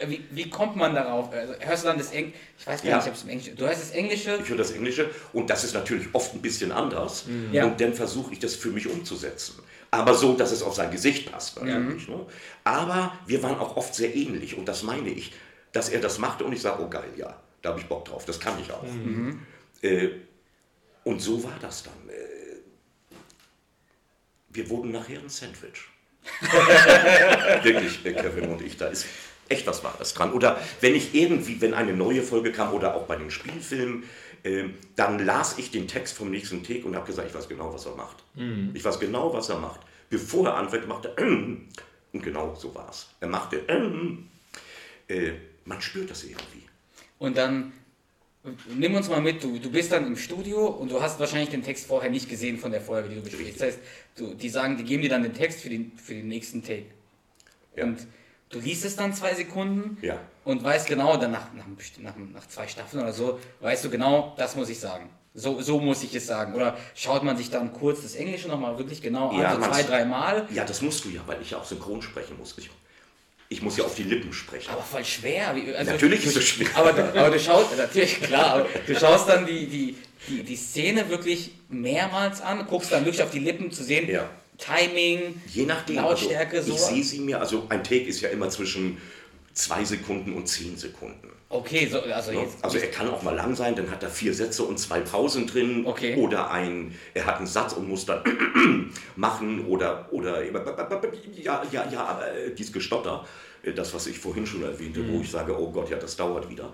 [0.07, 1.31] Wie, wie kommt man darauf?
[1.31, 2.35] Also, hörst du dann das Englisch?
[2.59, 2.97] Ich weiß gar Ja.
[2.99, 3.57] nicht, ob es im Englischen.
[3.57, 4.39] Du hörst das Englische?
[4.43, 7.27] Ich höre das Englische und das ist natürlich oft ein bisschen anders.
[7.53, 7.67] Ja.
[7.67, 9.57] Und dann versuche ich das für mich umzusetzen.
[9.95, 11.63] Aber so, dass es auf sein Gesicht passt.
[11.63, 12.27] Natürlich, ne?
[12.65, 15.33] Aber wir waren auch oft sehr ähnlich und das meine ich,
[15.73, 18.25] dass er das machte und ich sage, oh geil, ja, da habe ich Bock drauf,
[18.25, 18.85] das kann ich auch.
[19.83, 20.09] Äh,
[21.05, 22.09] und so war das dann.
[22.09, 22.57] Äh,
[24.51, 25.89] wir wurden nachher ein Sandwich.
[27.63, 29.07] Wirklich, äh, Kevin und ich, da ist
[29.49, 30.33] echt was Wahres dran.
[30.33, 34.07] Oder wenn ich irgendwie, wenn eine neue Folge kam oder auch bei den Spielfilmen, äh,
[34.97, 37.87] dann las ich den Text vom nächsten Take und habe gesagt, ich weiß genau, was
[37.87, 38.23] er macht.
[38.75, 39.81] Ich weiß genau, was er macht.
[40.11, 43.09] Bevor er anfängt, macht er und genau so war es.
[43.21, 43.67] Er machte
[45.09, 45.33] äh,
[45.65, 46.63] man spürt das irgendwie.
[47.19, 47.73] Und dann
[48.69, 51.63] nimm uns mal mit, du, du bist dann im Studio und du hast wahrscheinlich den
[51.63, 53.61] Text vorher nicht gesehen von der Folge, die du besprichst.
[53.61, 53.79] Das heißt,
[54.17, 56.87] du, die sagen, die geben dir dann den Text für den, für den nächsten Take.
[57.77, 57.85] Ja.
[57.85, 58.07] Und
[58.51, 60.19] du liest es dann zwei Sekunden Ja.
[60.45, 61.65] und weißt genau, dann nach, nach,
[61.99, 65.09] nach, nach zwei Staffeln oder so, weißt du genau, das muss ich sagen.
[65.37, 66.55] So, so muss ich es sagen.
[66.55, 69.73] Oder schaut man sich dann kurz das Englische nochmal wirklich genau an, Ja, so man-
[69.73, 70.47] zwei, dreimal.
[70.53, 72.55] Ja, das musst du ja, weil ich ja auch synchron sprechen muss.
[72.57, 72.71] Ich,
[73.49, 74.71] ich muss ja auf die Lippen sprechen.
[74.71, 75.49] Aber voll schwer.
[75.77, 76.69] Also Natürlich ist es schwer.
[76.77, 79.97] Aber, du- aber du schaust, natürlich, klar, du schaust dann die, die,
[80.29, 84.31] die, die Szene wirklich mehrmals an, guckst dann wirklich auf die Lippen zu sehen, Ja.
[84.59, 85.97] Timing, Je nachdem.
[85.97, 86.75] Lautstärke, also, so.
[86.77, 88.99] Ich sehe sie mir, also ein Take ist ja immer zwischen
[89.53, 91.29] zwei Sekunden und zehn Sekunden.
[91.49, 92.41] Okay, so, also Ne?
[92.41, 92.65] jetzt.
[92.65, 95.47] Also er kann auch mal lang sein, dann hat er vier Sätze und zwei Pausen
[95.47, 95.87] drin.
[95.87, 96.17] Okay.
[96.17, 98.23] Oder ein, er hat einen Satz und muss dann
[99.17, 103.25] machen oder, oder ja, ja, ja, aber äh, dieses Gestotter,
[103.63, 106.51] äh, das, was ich vorhin schon erwähnte, wo ich sage, oh Gott, ja, das dauert
[106.51, 106.73] wieder.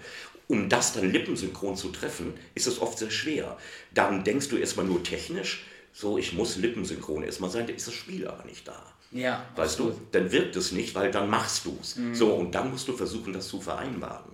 [0.48, 3.56] Um das dann lippensynchron zu treffen, ist es oft sehr schwer.
[3.92, 7.94] Dann denkst du erstmal nur technisch, so, ich muss lippensynchron erstmal sein, dann ist das
[7.94, 8.80] Spiel aber nicht da.
[9.10, 11.96] ja, Weißt du, dann wirkt es nicht, weil dann machst du es.
[11.96, 12.14] Mhm.
[12.14, 14.30] So, und dann musst du versuchen, das zu vereinbaren.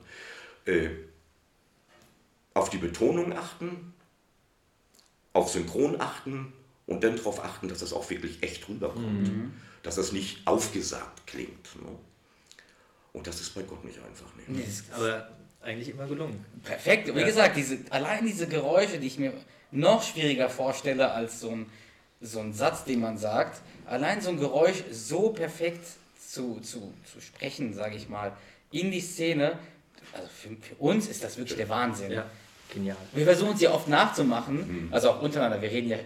[0.67, 0.91] Äh,
[2.55, 3.93] auf die Betonung achten,
[5.33, 6.53] auf Synchron achten
[6.87, 9.29] und dann darauf achten, dass das auch wirklich echt rüberkommt.
[9.29, 9.53] Mhm.
[9.83, 11.77] Dass das nicht aufgesagt klingt.
[11.83, 11.91] Ne?
[13.13, 14.35] Und das ist bei Gott nicht einfach.
[14.37, 14.63] Ne?
[14.93, 15.31] Aber
[15.63, 16.45] eigentlich immer gelungen.
[16.63, 17.15] Perfekt.
[17.15, 19.33] Wie gesagt, diese, allein diese Geräusche, die ich mir
[19.71, 21.67] noch schwieriger vorstelle als so ein,
[22.21, 25.87] so ein Satz, den man sagt, allein so ein Geräusch so perfekt
[26.19, 28.33] zu, zu, zu sprechen, sage ich mal,
[28.71, 29.59] in die Szene,
[30.13, 32.11] also für, für uns ist das wirklich der Wahnsinn.
[32.11, 32.27] Ja,
[32.73, 32.97] genial.
[33.13, 35.61] Wir versuchen es ja oft nachzumachen, also auch untereinander.
[35.61, 35.99] Wir reden ja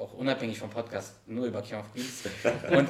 [0.00, 2.22] auch unabhängig vom Podcast nur über King of Queens.
[2.70, 2.88] Und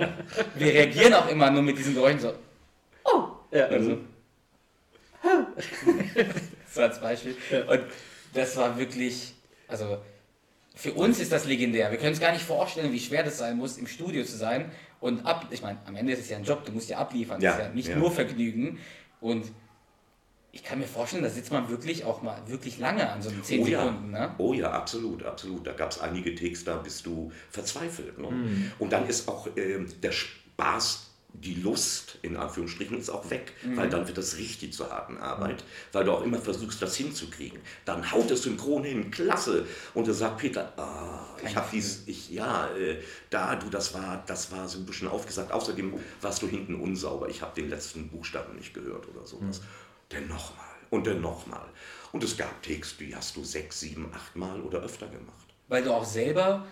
[0.56, 2.34] wir reagieren auch immer nur mit diesen Geräuschen so.
[3.04, 3.28] Oh!
[3.50, 3.98] Ja, Also.
[6.72, 7.36] so als Beispiel.
[7.68, 7.80] Und
[8.34, 9.34] das war wirklich,
[9.66, 9.98] also
[10.78, 11.90] für uns ist das legendär.
[11.90, 14.70] Wir können uns gar nicht vorstellen, wie schwer das sein muss, im Studio zu sein
[15.00, 15.48] und ab.
[15.50, 17.52] Ich meine, am Ende ist es ja ein Job, du musst ja abliefern, das Ja,
[17.54, 17.96] ist ja nicht ja.
[17.96, 18.78] nur Vergnügen.
[19.20, 19.46] Und
[20.52, 23.42] ich kann mir vorstellen, da sitzt man wirklich auch mal wirklich lange an so einen
[23.42, 23.80] 10 Oh ja.
[23.82, 24.10] Sekunden.
[24.12, 24.34] Ne?
[24.38, 25.66] oh ja, absolut, absolut.
[25.66, 28.16] Da gab es einige Takes, da bist du verzweifelt.
[28.16, 28.30] Ne?
[28.30, 28.72] Mhm.
[28.78, 31.07] Und dann ist auch ähm, der Spaß,
[31.40, 33.76] die Lust in Anführungsstrichen ist auch weg, Mhm.
[33.76, 37.60] weil dann wird das richtig zur harten Arbeit, weil du auch immer versuchst, das hinzukriegen.
[37.84, 39.66] Dann haut es synchron hin, klasse.
[39.94, 42.96] Und da sagt Peter, ah, ich habe dieses, ich, ja, äh,
[43.30, 45.52] da, du, das war, das war so ein bisschen aufgesagt.
[45.52, 47.28] Außerdem warst du hinten unsauber.
[47.28, 49.60] Ich habe den letzten Buchstaben nicht gehört oder sowas.
[50.08, 51.66] Dann nochmal und dann nochmal.
[52.12, 55.46] Und es gab Takes, die hast du sechs, sieben, acht Mal oder öfter gemacht.
[55.68, 56.66] Weil du auch selber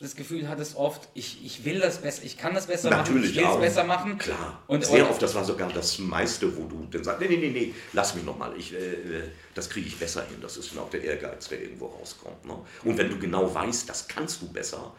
[0.00, 3.44] das Gefühl hattest oft, ich, ich will das besser, ich kann das besser Natürlich machen,
[3.44, 4.18] ich will es besser machen.
[4.18, 4.60] Klar.
[4.66, 7.36] Und, Sehr und, oft, das war sogar das meiste, wo du dann sagst, nee, nee,
[7.36, 9.22] nee, nee, lass mich nochmal, ich, äh, äh,
[9.54, 10.38] das kriege ich besser hin.
[10.42, 12.44] Das ist dann auch der Ehrgeiz, der irgendwo rauskommt.
[12.44, 12.54] Ne?
[12.82, 14.92] Und wenn du genau weißt, das kannst du besser,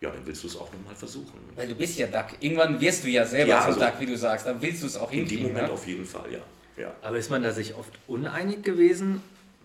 [0.00, 1.40] ja, dann willst du es auch nochmal versuchen.
[1.56, 2.36] Weil du bist ja Duck.
[2.40, 4.46] Irgendwann wirst du ja selber Ja, zum also- Duck, wie du sagst.
[4.46, 5.48] Dann willst du es auch In dem hinkriegen.
[5.48, 5.72] Moment ne?
[5.72, 6.82] auf jeden Fall, ja.
[6.82, 6.94] ja.
[7.02, 9.22] Aber ist man da sich oft uneinig gewesen,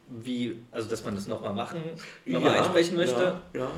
[0.07, 1.81] wie, also dass man das nochmal machen,
[2.25, 3.39] nochmal einsprechen möchte?
[3.53, 3.71] Ja, ja,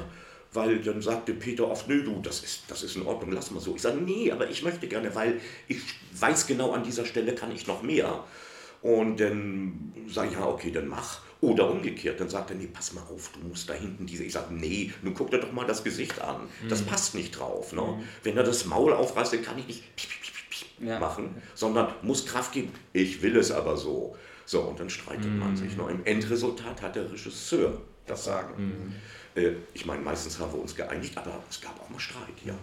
[0.54, 3.60] weil dann sagte Peter oft, nö, du, das ist, das ist in Ordnung, lass mal
[3.60, 3.76] so.
[3.76, 5.80] Ich sage, nee, aber ich möchte gerne, weil ich
[6.20, 8.24] weiß genau, an dieser Stelle kann ich noch mehr.
[8.82, 11.22] Und dann sage ich, ja, okay, dann mach.
[11.42, 14.24] Oder umgekehrt, dann sagt er, nee, pass mal auf, du musst da hinten diese.
[14.24, 16.48] Ich sage, nee, nun guck dir doch mal das Gesicht an.
[16.70, 17.74] Das passt nicht drauf.
[17.74, 18.02] Ne?
[18.24, 21.00] Wenn er das Maul aufreißt, dann kann ich nicht piep, piep, piep, Ja.
[21.00, 22.72] machen, sondern muss Kraft geben.
[22.94, 24.16] Ich will es aber so.
[24.46, 25.76] So, und dann streitet man sich.
[25.76, 25.84] Ne?
[25.90, 28.94] Im Endresultat hat der Regisseur das Sagen.
[29.36, 32.56] Äh, ich meine, meistens haben wir uns geeinigt, aber es gab auch mal Streit, ja.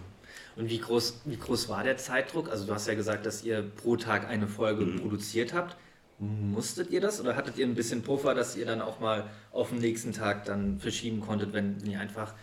[0.55, 2.49] Und wie groß, wie groß war der Zeitdruck?
[2.49, 5.01] Also du hast ja gesagt, dass ihr pro Tag eine Folge Mhm.
[5.01, 5.75] produziert habt.
[6.19, 9.69] Musstet ihr das oder hattet ihr ein bisschen Puffer, dass ihr dann auch mal auf
[9.69, 12.33] den nächsten Tag dann verschieben konntet, wenn ihr einfach,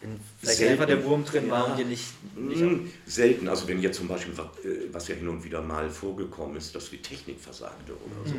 [0.00, 0.72] wenn vielleicht Selten.
[0.72, 1.72] einfach der Wurm drin war Ja.
[1.74, 5.14] und ihr nicht, nicht Mm, Selten, also wenn jetzt zum Beispiel, was, äh, was ja
[5.14, 8.34] hin und wieder mal vorgekommen ist, dass die Technik versagte oder so.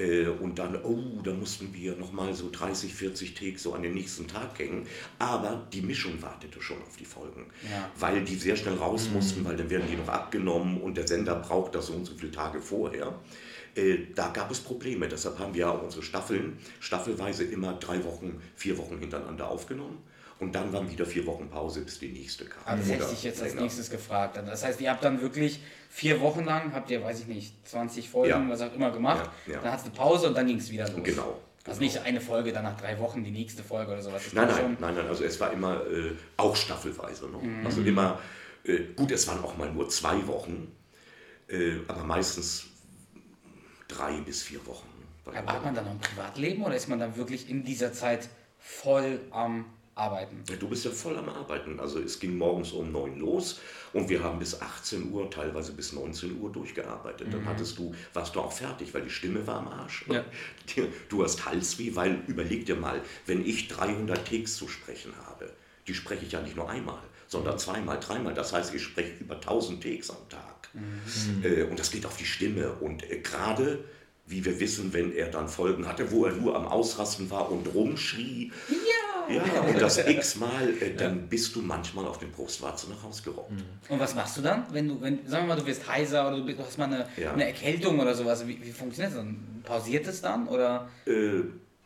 [0.00, 3.94] Äh, Und dann, oh, da mussten wir nochmal so 30, 40 Takes so an den
[3.94, 4.86] nächsten Tag hängen.
[5.18, 7.46] Aber die Mischung wartete schon auf die Folgen.
[7.70, 7.90] Ja.
[7.98, 11.36] Weil die sehr schnell raus mussten, weil dann werden die noch abgenommen und der Sender
[11.36, 13.18] braucht das so und so viele Tage vorher.
[13.74, 15.06] Äh, da gab es Probleme.
[15.08, 19.98] Deshalb haben wir unsere Staffeln staffelweise immer drei Wochen, vier Wochen hintereinander aufgenommen.
[20.40, 22.62] Und dann waren wieder vier Wochen Pause, bis die nächste kam.
[22.64, 23.62] Aber das hätte ich jetzt als länger.
[23.64, 24.38] nächstes gefragt.
[24.38, 25.60] Also Das heißt, ihr habt dann wirklich
[25.90, 28.48] vier Wochen lang, habt ihr, weiß ich nicht, 20 Folgen, Ja.
[28.48, 29.30] was auch immer gemacht.
[29.46, 29.60] Ja, ja.
[29.60, 31.00] Dann es eine Pause und dann ging es wieder los.
[31.04, 31.38] Genau.
[31.66, 34.22] Also nicht eine Folge, dann nach drei Wochen die nächste Folge oder sowas.
[34.32, 37.28] Nein, nein, nein, nein, also es war immer äh, auch staffelweise.
[37.28, 37.36] Ne?
[37.36, 37.66] Mhm.
[37.66, 38.18] Also immer,
[38.64, 40.72] äh, gut, es waren auch mal nur zwei Wochen,
[41.48, 42.64] äh, aber meistens
[43.88, 44.88] drei bis vier Wochen.
[45.26, 47.92] Weil- Aber hat man dann noch ein Privatleben oder ist man dann wirklich in dieser
[47.92, 48.28] Zeit
[48.58, 50.42] voll am Arbeiten?
[50.58, 51.78] Du bist ja voll am Arbeiten.
[51.80, 53.60] Also es ging morgens um neun los
[53.92, 57.28] und wir haben bis 18 Uhr, teilweise bis 19 Uhr durchgearbeitet.
[57.28, 57.32] Mhm.
[57.32, 60.04] Dann hattest du, warst du auch fertig, weil die Stimme war am Arsch.
[60.08, 60.24] Ja.
[60.76, 65.52] Die- Du hast Halsweh, weil überleg dir mal, wenn ich 300 Takes zu sprechen habe,
[65.86, 68.32] die spreche ich ja nicht nur einmal, sondern zweimal, dreimal.
[68.32, 70.68] Das heißt, ich spreche über 1000 Takes am Tag.
[71.42, 72.72] Äh, und das geht auf die Stimme.
[72.74, 73.82] Und äh, gerade,
[74.26, 77.66] wie wir wissen, wenn er dann Folgen hatte, wo er nur am Ausrasten war und
[77.74, 78.76] rumschrie, ja,
[79.38, 83.52] und das x-mal, äh, dann bist du manchmal auf den Brustwarzen nach Hause gerobbt.
[83.88, 86.40] Und was machst du dann, wenn du, wenn, sagen wir mal, du wirst heiser oder
[86.40, 87.32] du hast mal eine, Ja.
[87.32, 88.46] eine Erkältung oder sowas?
[88.46, 89.62] Wie, wie funktioniert das dann?
[89.64, 90.88] Pausiert es dann oder?
[91.06, 91.42] Äh,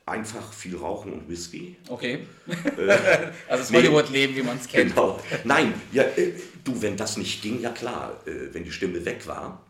[0.06, 1.76] einfach viel rauchen und Whisky.
[1.88, 2.26] Okay.
[2.46, 2.52] Äh,
[3.48, 3.78] also das nee.
[3.78, 4.94] Hollywood-Leben, wie man es kennt.
[4.94, 5.18] Genau.
[5.44, 6.32] Nein, ja, äh,
[6.62, 9.63] du, wenn das nicht ging, ja klar, äh, wenn die Stimme weg war.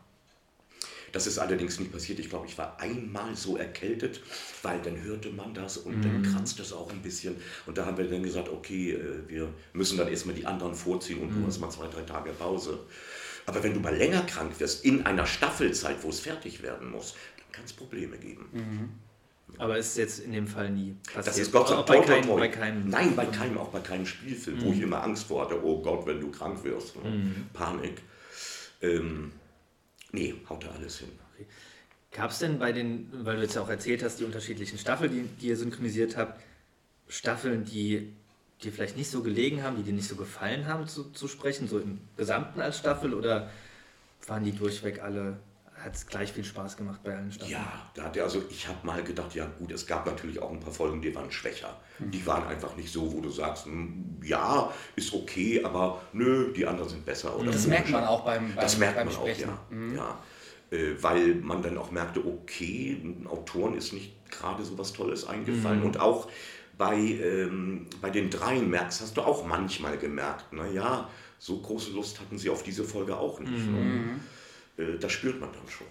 [1.15, 2.19] Das ist allerdings nicht passiert.
[2.19, 4.19] Ich glaube, ich war einmal so erkältet,
[4.63, 7.37] weil dann hörte man das und dann kratzt es auch ein bisschen.
[7.65, 11.21] Und da haben wir dann gesagt, okay, äh, wir müssen dann erstmal die anderen vorziehen
[11.21, 12.79] und du hast mal zwei, drei Tage Pause.
[13.45, 17.15] Aber wenn du mal länger krank wirst, in einer Staffelzeit, wo es fertig werden muss,
[17.37, 18.99] dann kann es Probleme geben.
[19.57, 21.27] Aber ist jetzt in dem Fall nie passiert.
[21.27, 22.89] Das ist Gott sei Dank bei, kein, bei keinem.
[22.89, 26.05] Nein, bei keinem, auch bei keinem Spielfilm, wo ich immer Angst vor hatte, oh Gott,
[26.05, 27.01] wenn du krank wirst.
[27.01, 27.31] Ne?
[27.53, 28.01] Panik.
[28.81, 29.31] Ähm,
[30.11, 31.11] nee, haut da alles hin.
[32.11, 35.11] Gab es denn bei den, weil du jetzt ja auch erzählt hast, die unterschiedlichen Staffeln,
[35.11, 36.41] die, die ihr synchronisiert habt,
[37.09, 38.13] Staffeln, die
[38.63, 41.67] dir vielleicht nicht so gelegen haben, die dir nicht so gefallen haben zu, zu sprechen,
[41.67, 43.49] so im Gesamten als Staffel oder
[44.27, 45.37] waren die durchweg alle,
[45.85, 47.51] hat es gleich viel Spaß gemacht bei allen Staffeln?
[47.51, 50.51] Ja, da hat er also, ich habe mal gedacht, ja gut, es gab natürlich auch
[50.51, 51.79] ein paar Folgen, die waren schwächer.
[51.99, 56.65] Die waren einfach nicht so, wo du sagst, hm, ja, ist okay, aber nö, die
[56.65, 57.37] anderen sind besser.
[57.37, 59.51] Oder Das merkt man auch beim, beim, Das merkt beim man auch, Sprechen.
[59.69, 59.95] Mhm.
[59.95, 60.03] ja.
[60.71, 60.77] ja.
[60.77, 65.81] Äh, weil man dann auch merkte, okay, Autoren ist nicht gerade so was Tolles eingefallen.
[65.81, 65.85] Mhm.
[65.85, 66.27] Und auch
[66.77, 71.07] bei, ähm, bei den dreien merkst, hast du auch manchmal gemerkt, naja,
[71.37, 73.51] so große Lust hatten sie auf diese Folge auch nicht.
[73.51, 74.19] Mhm.
[74.77, 75.87] Äh, das spürt man dann schon.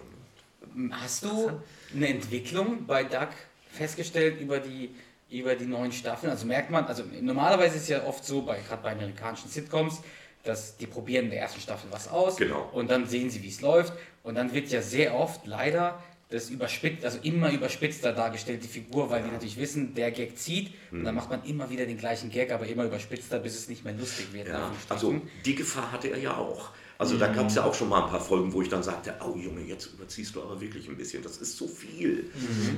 [0.91, 1.51] Hast du
[1.93, 3.29] eine Entwicklung bei Duck
[3.71, 4.89] festgestellt über die,
[5.29, 6.31] über die neuen Staffeln?
[6.31, 10.01] Also merkt man, also normalerweise ist es ja oft so, bei, gerade bei amerikanischen Sitcoms,
[10.43, 12.69] dass die probieren in der ersten Staffel was aus Genau.
[12.73, 13.93] und dann sehen sie, wie es läuft.
[14.23, 19.09] Und dann wird ja sehr oft leider das überspitzt, also immer überspitzter dargestellt, die Figur,
[19.11, 22.31] weil die natürlich wissen, der Gag zieht und dann macht man immer wieder den gleichen
[22.31, 24.47] Gag, aber immer überspitzter, bis es nicht mehr lustig wird.
[24.47, 26.71] Ja, also die Gefahr hatte er ja auch.
[26.97, 29.13] Also da gab es ja auch schon mal ein paar Folgen, wo ich dann sagte,
[29.23, 32.29] oh Junge, jetzt überziehst du aber wirklich ein bisschen, das ist so viel.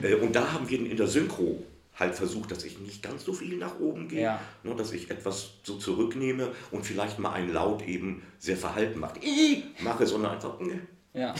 [0.02, 1.64] Äh, Und da haben wir in der Synchro
[1.96, 4.40] halt versucht, dass ich nicht ganz so viel nach oben gehe, Ja.
[4.64, 9.20] nur dass ich etwas so zurücknehme und vielleicht mal einen Laut eben sehr verhalten mache.
[9.20, 10.80] Ich mache, sondern einfach, ne,
[11.14, 11.34] ja.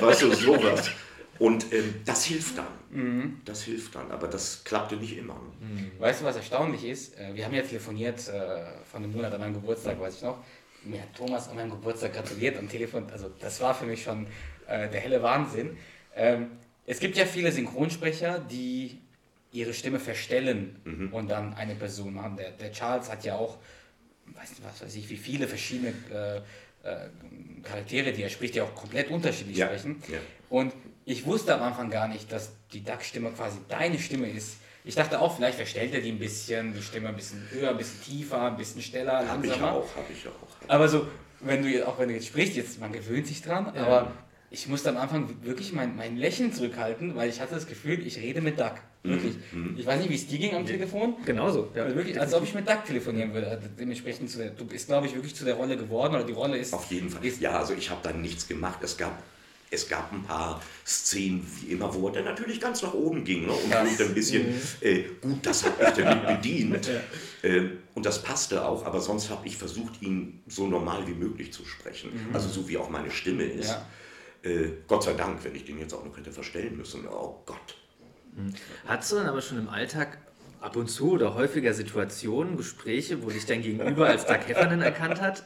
[0.00, 0.90] weißt du, sowas.
[1.38, 2.66] Und ähm, das hilft dann.
[2.90, 3.40] Mhm.
[3.44, 5.34] Das hilft dann, aber das klappte nicht immer.
[5.60, 5.92] Mhm.
[6.00, 7.16] Weißt du, was erstaunlich ist?
[7.16, 10.38] Äh, wir haben ja telefoniert äh, von einem Monat an meinem Geburtstag, weiß ich noch.
[10.88, 13.06] Mir hat Thomas an meinem Geburtstag gratuliert am Telefon.
[13.12, 14.26] Also das war für mich schon
[14.66, 15.76] äh, der helle Wahnsinn.
[16.16, 16.52] Ähm,
[16.86, 18.98] es gibt ja viele Synchronsprecher, die
[19.52, 21.12] ihre Stimme verstellen mhm.
[21.12, 22.36] und dann eine Person machen.
[22.36, 23.58] Der, der Charles hat ja auch,
[24.26, 26.36] weiß nicht, was weiß ich, wie viele verschiedene äh,
[26.88, 27.08] äh,
[27.62, 29.66] Charaktere, die er spricht, die auch komplett unterschiedlich ja.
[29.66, 30.02] sprechen.
[30.08, 30.18] Ja.
[30.48, 30.72] Und
[31.04, 34.56] ich wusste am Anfang gar nicht, dass die Duck-Stimme quasi deine Stimme ist.
[34.88, 37.76] Ich dachte auch, vielleicht verstellt er die ein bisschen, die Stimme ein bisschen höher, ein
[37.76, 39.66] bisschen tiefer, ein bisschen schneller, hab langsamer.
[39.66, 40.70] Habe ich auch, habe ich auch.
[40.70, 41.06] Aber so,
[41.40, 43.82] wenn du auch wenn du jetzt sprichst, jetzt man gewöhnt sich dran, ja.
[43.82, 44.12] aber
[44.50, 48.16] ich musste am Anfang wirklich mein, mein Lächeln zurückhalten, weil ich hatte das Gefühl, ich
[48.16, 48.76] rede mit Duck.
[49.02, 49.10] Mhm.
[49.10, 49.34] Wirklich.
[49.52, 49.76] Mhm.
[49.76, 51.16] Ich weiß nicht, wie es dir ging am Telefon.
[51.26, 51.70] Genauso.
[51.74, 51.82] Ja.
[51.82, 53.48] Also wirklich, als ob ich mit Duck telefonieren würde.
[53.48, 56.32] Also dementsprechend zu der, du bist, glaube ich, wirklich zu der Rolle geworden oder die
[56.32, 56.72] Rolle ist.
[56.72, 57.20] Auf jeden Fall.
[57.40, 58.78] ja, also ich habe da nichts gemacht.
[58.82, 59.22] Es gab,
[59.70, 63.46] es gab ein paar Szenen, wie immer, wo er dann natürlich ganz nach oben ging
[63.46, 63.52] ne?
[63.52, 63.80] und ja.
[63.80, 64.60] ein bisschen, mhm.
[64.80, 66.86] äh, gut, das hat mich damit bedient.
[67.42, 67.48] Ja.
[67.48, 71.52] Äh, und das passte auch, aber sonst habe ich versucht, ihn so normal wie möglich
[71.52, 72.10] zu sprechen.
[72.12, 72.34] Mhm.
[72.34, 73.70] Also so wie auch meine Stimme ist.
[73.70, 73.86] Ja.
[74.42, 77.06] Äh, Gott sei Dank, wenn ich den jetzt auch noch hätte verstellen müssen.
[77.08, 77.76] Oh Gott.
[78.36, 78.54] Hm.
[78.86, 80.18] Hattest du dann aber schon im Alltag
[80.60, 85.20] ab und zu oder häufiger Situationen, Gespräche, wo dich dein Gegenüber als Doug Heffernan erkannt
[85.20, 85.44] hat?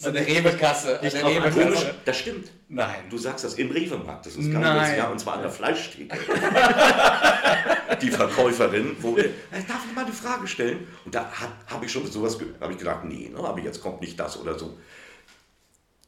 [0.00, 0.98] So eine Rewe-Kasse.
[1.02, 2.50] Rewe das stimmt.
[2.70, 3.04] Nein.
[3.10, 4.24] Du sagst das im Rewe-Markt.
[4.24, 4.96] Das ist ganz.
[4.96, 6.16] Ja, und zwar an der Fleischtheke.
[8.00, 10.88] die Verkäuferin wurde, äh, darf ich mal eine Frage stellen?
[11.04, 11.30] Und da
[11.66, 14.58] habe ich schon sowas, habe ich gedacht, nee, ne, aber jetzt kommt nicht das oder
[14.58, 14.78] so.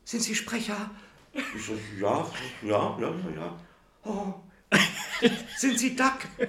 [0.07, 0.91] Sind Sie Sprecher?
[1.35, 2.27] Ich so, ja,
[2.63, 3.61] ja, ja, ja.
[4.05, 4.35] Oh,
[5.59, 6.19] sind Sie Duck?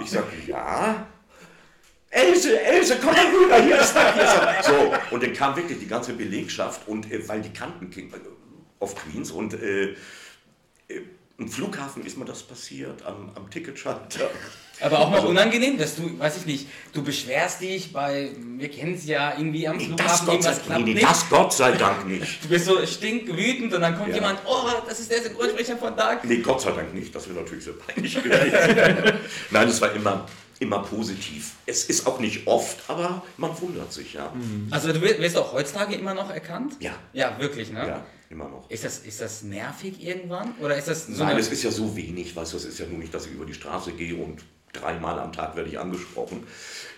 [0.00, 1.06] Ich sage, ja.
[2.14, 4.14] Else, Else, komm mal rüber, hier ist Duck.
[4.14, 4.66] Hier ist.
[4.66, 8.12] So, und dann kam wirklich die ganze Belegschaft und äh, weil die kannten King
[8.78, 9.94] of Queens und äh,
[10.88, 11.00] äh,
[11.38, 14.30] im Flughafen ist mir das passiert, am, am Ticketschalter.
[14.80, 18.70] Aber auch mal also, unangenehm, dass du, weiß ich nicht, du beschwerst dich bei, wir
[18.70, 21.08] kennen es ja irgendwie am nee, Flughafen, irgendwas klappt nee, nee, nicht.
[21.08, 22.44] Das Gott sei Dank nicht.
[22.44, 24.16] Du bist so stinkwütend und dann kommt ja.
[24.16, 26.24] jemand, oh, das ist der Synchronsprecher von Dark.
[26.24, 29.18] Nee, Gott sei Dank nicht, das wäre natürlich sehr peinlich gewesen.
[29.50, 30.26] Nein, es war immer,
[30.64, 31.52] immer positiv.
[31.66, 34.32] Es ist auch nicht oft, aber man wundert sich, ja.
[34.34, 34.68] Mhm.
[34.70, 36.76] Also du wirst auch heutzutage immer noch erkannt?
[36.80, 36.94] Ja.
[37.12, 37.86] Ja, wirklich, ne?
[37.86, 38.68] Ja, immer noch.
[38.70, 40.54] Ist das, ist das nervig irgendwann?
[40.60, 42.86] Oder ist das so Nein, es ist ja so wenig, weißt du, es ist ja
[42.86, 44.40] nur nicht, dass ich über die Straße gehe und
[44.72, 46.46] dreimal am Tag werde ich angesprochen.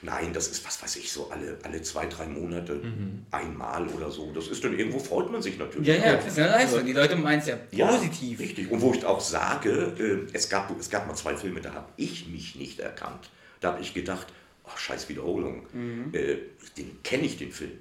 [0.03, 3.27] Nein, das ist, was weiß ich, so alle, alle zwei, drei Monate mhm.
[3.31, 4.33] einmal oder so.
[4.33, 5.89] Das ist dann irgendwo, freut man sich natürlich.
[5.89, 6.85] Ja, ja, das ist ja Leistung.
[6.85, 8.41] Die Leute meinen es ja positiv.
[8.41, 8.71] Ja, richtig.
[8.71, 11.89] Und wo ich auch sage, äh, es, gab, es gab mal zwei Filme, da habe
[11.97, 13.31] ich mich nicht erkannt.
[13.61, 14.27] Da habe ich gedacht,
[14.65, 16.11] oh, scheiß Wiederholung, mhm.
[16.13, 16.37] äh,
[16.77, 17.79] den kenne ich, den Film.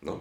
[0.00, 0.18] Ne?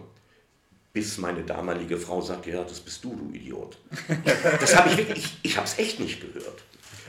[0.93, 3.77] Bis meine damalige Frau sagte, ja, das bist du, du Idiot.
[4.59, 6.63] das habe ich wirklich, ich, ich habe es echt nicht gehört.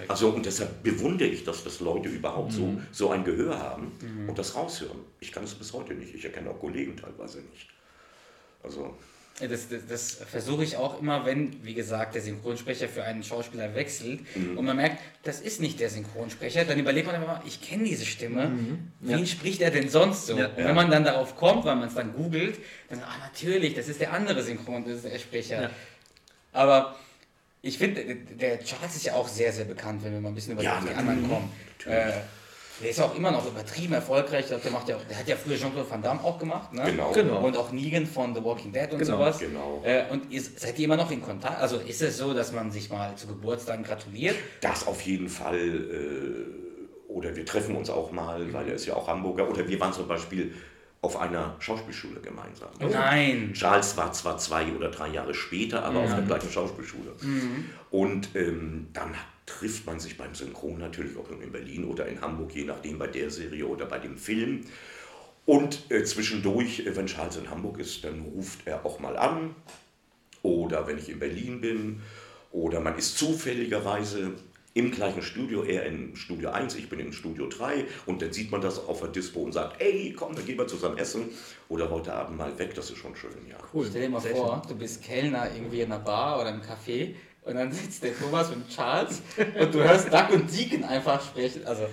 [0.08, 2.56] Also und deshalb bewundere ich das, dass Leute überhaupt mhm.
[2.56, 4.28] so, so ein Gehör haben mhm.
[4.28, 4.98] und das raushören.
[5.20, 6.14] Ich kann es bis heute nicht.
[6.14, 7.68] Ich erkenne auch Kollegen teilweise nicht.
[8.62, 8.96] Also.
[9.40, 13.74] Das, das, das versuche ich auch immer, wenn, wie gesagt, der Synchronsprecher für einen Schauspieler
[13.74, 14.56] wechselt mhm.
[14.56, 18.06] und man merkt, das ist nicht der Synchronsprecher, dann überlegt man immer, ich kenne diese
[18.06, 18.92] Stimme, mhm.
[19.00, 19.18] ja.
[19.18, 20.38] wen spricht er denn sonst so?
[20.38, 23.74] Ja, und wenn man dann darauf kommt, weil man es dann googelt, dann, ah, natürlich,
[23.74, 25.62] das ist der andere Synchronsprecher.
[25.62, 25.70] Ja.
[26.52, 26.96] Aber
[27.60, 30.52] ich finde, der Charles ist ja auch sehr, sehr bekannt, wenn wir mal ein bisschen
[30.52, 31.50] über ja, die anderen kommen.
[31.86, 32.12] Äh,
[32.80, 34.46] der ist auch immer noch übertrieben erfolgreich.
[34.48, 36.72] Der, macht ja, der hat ja früher Jean-Claude Van Damme auch gemacht.
[36.72, 36.82] Ne?
[36.86, 37.12] Genau.
[37.12, 37.38] genau.
[37.46, 39.38] Und auch Negan von The Walking Dead und genau, sowas.
[39.38, 39.82] Genau.
[39.84, 41.60] Äh, und ihr, seid ihr immer noch in Kontakt?
[41.60, 44.36] Also ist es so, dass man sich mal zu Geburtstagen gratuliert?
[44.60, 45.56] Das auf jeden Fall.
[45.56, 49.48] Äh, oder wir treffen uns auch mal, weil er ist ja auch Hamburger.
[49.48, 50.52] Oder wir waren zum Beispiel
[51.00, 52.70] auf einer Schauspielschule gemeinsam.
[52.82, 53.52] Oh nein!
[53.52, 56.04] Charles war zwar zwei oder drei Jahre später, aber ja.
[56.06, 57.12] auf der gleichen Schauspielschule.
[57.20, 57.66] Mhm.
[57.90, 59.14] Und ähm, dann
[59.46, 63.06] trifft man sich beim Synchron natürlich auch in Berlin oder in Hamburg, je nachdem bei
[63.06, 64.62] der Serie oder bei dem Film.
[65.46, 69.54] Und äh, zwischendurch, äh, wenn Charles in Hamburg ist, dann ruft er auch mal an.
[70.42, 72.00] Oder wenn ich in Berlin bin.
[72.50, 74.32] Oder man ist zufälligerweise
[74.74, 78.50] im gleichen Studio, er in Studio 1, ich bin in Studio 3 und dann sieht
[78.50, 81.30] man das auf der Dispo und sagt, ey, komm, dann gehen wir zusammen essen
[81.68, 83.56] oder heute Abend mal weg, das ist schon schön, ja.
[83.72, 83.86] Cool.
[83.88, 84.72] Stell dir mal Sehr vor, schön.
[84.72, 87.14] du bist Kellner irgendwie in einer Bar oder im Café
[87.44, 91.66] und dann sitzt der Thomas und Charles und du hörst Duck und Deacon einfach sprechen,
[91.66, 91.86] also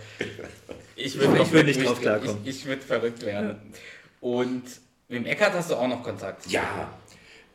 [0.95, 2.38] ich würde ich würd nicht drauf klarkommen.
[2.43, 3.74] Ich, ich würde verrückt werden.
[4.22, 4.64] Und
[5.08, 6.47] mit dem Eckart hast du auch noch Kontakt?
[6.47, 6.93] Ja,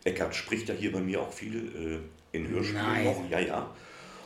[0.04, 3.70] Eckart spricht ja hier bei mir auch viel äh, in Hörspielen noch, ja, ja.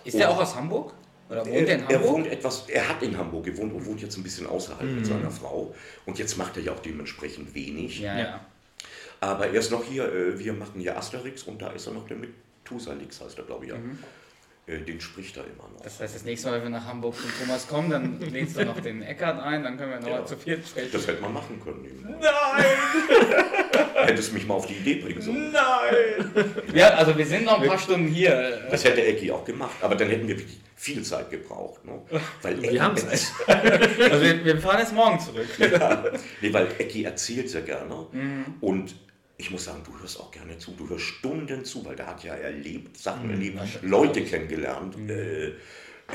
[0.05, 0.95] Ist der auch aus Hamburg?
[1.29, 1.91] Oder wohnt er, in Hamburg?
[1.91, 4.97] Er wohnt etwas, er hat in Hamburg gewohnt und wohnt jetzt ein bisschen außerhalb mhm.
[4.97, 5.75] mit seiner Frau.
[6.07, 8.01] Und jetzt macht er ja auch dementsprechend wenig.
[8.01, 8.41] Ja, ja.
[9.21, 12.07] Aber er ist noch hier, äh, wir machen hier Asterix und da ist er noch
[12.09, 12.17] der
[12.71, 13.77] Methusalix, heißt er, glaube ich, ja.
[13.79, 13.99] Mhm.
[14.67, 15.81] Äh, den spricht er immer noch.
[15.83, 18.65] Das heißt, das nächste Mal, wenn wir nach Hamburg zum Thomas kommen, dann lädst du
[18.65, 20.27] noch den Eckart ein, dann können wir nochmal Ja.
[20.27, 20.91] zu viert sprechen.
[20.93, 21.85] Das hätte man machen können.
[21.85, 22.03] Eben.
[22.21, 22.65] Nein!
[24.07, 25.51] Hättest mich mal auf die Idee bringen sollen.
[25.53, 26.55] Nein!
[26.75, 28.61] Ja, also wir sind noch ein paar Stunden hier.
[28.71, 31.85] Das hätte Ecki auch gemacht, aber dann hätten wir wirklich viel Zeit gebraucht.
[31.85, 32.01] Ne?
[32.43, 35.49] Weil Ecki, haben Also wir, wir fahren jetzt morgen zurück.
[35.59, 36.05] ja,
[36.41, 38.07] nee, weil Ecki erzählt sehr gerne.
[38.13, 38.45] Mhm.
[38.61, 38.95] Und
[39.41, 40.73] ich muss sagen, du hörst auch gerne zu.
[40.73, 43.31] Du hörst Stunden zu, weil der hat ja erlebt, Sachen Mhm.
[43.31, 44.97] erlebt, Leute kennengelernt.
[45.09, 45.53] Äh,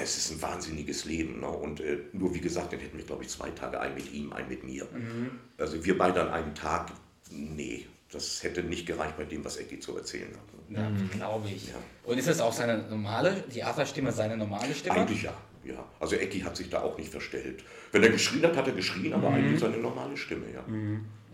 [0.01, 1.39] es ist ein wahnsinniges Leben.
[1.39, 1.47] Ne?
[1.47, 4.31] Und äh, nur wie gesagt, dann hätten wir, glaube ich, zwei Tage, ein mit ihm,
[4.33, 4.85] ein mit mir.
[4.93, 5.31] Mhm.
[5.57, 6.91] Also wir beide an einem Tag,
[7.31, 10.69] nee, das hätte nicht gereicht bei dem, was Ecki zu erzählen hat.
[10.69, 10.77] Ne?
[10.79, 11.67] Ja, glaube ich.
[11.69, 11.75] Ja.
[12.03, 14.97] Und ist das auch seine normale, die Arthur-Stimme seine normale Stimme?
[14.97, 15.33] Eigentlich ja.
[15.63, 15.83] ja.
[15.99, 17.63] Also Ecki hat sich da auch nicht verstellt.
[17.91, 19.35] Wenn er geschrien hat, hat er geschrien, aber Mhm.
[19.35, 20.63] eigentlich seine normale Stimme, ja.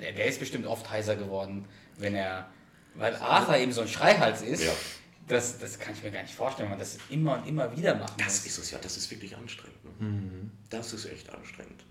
[0.02, 1.66] Der, der ist bestimmt oft heiser geworden,
[1.98, 2.50] wenn er.
[2.96, 4.64] Weil Arthur eben so ein Schreihals ist.
[4.64, 4.74] Ja.
[5.28, 7.96] Das, das kann ich mir gar nicht vorstellen, wenn man das immer und immer wieder
[7.96, 8.46] machen Das muss.
[8.48, 10.02] ist es ja, das ist wirklich anstrengend.
[10.02, 10.50] Ne?
[10.70, 11.86] Das ist echt anstrengend.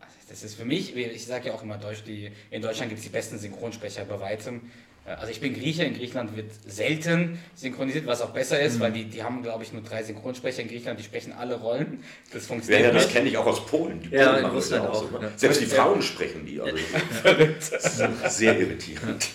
[0.00, 2.98] Also Das ist für mich, ich sage ja auch immer, Deutsch, die, in Deutschland gibt
[2.98, 4.70] es die besten Synchronsprecher bei weitem.
[5.06, 8.92] Äh, Also ich bin Grieche, in Griechenland wird selten synchronisiert, was auch besser ist, weil
[8.92, 12.02] die, die haben, glaube ich, nur drei Synchronsprecher in Griechenland, die sprechen alle Rollen.
[12.32, 13.14] Das Ja, funktioniert ja, das nicht.
[13.14, 14.00] kenne ich auch aus Polen.
[14.02, 15.26] Die Ja, Polen in machen das Russland so, auch, ne?
[15.26, 15.32] ja.
[15.36, 15.74] Selbst die Ja.
[15.82, 16.60] Frauen sprechen die.
[16.60, 16.76] Also
[18.28, 19.28] sehr irritierend.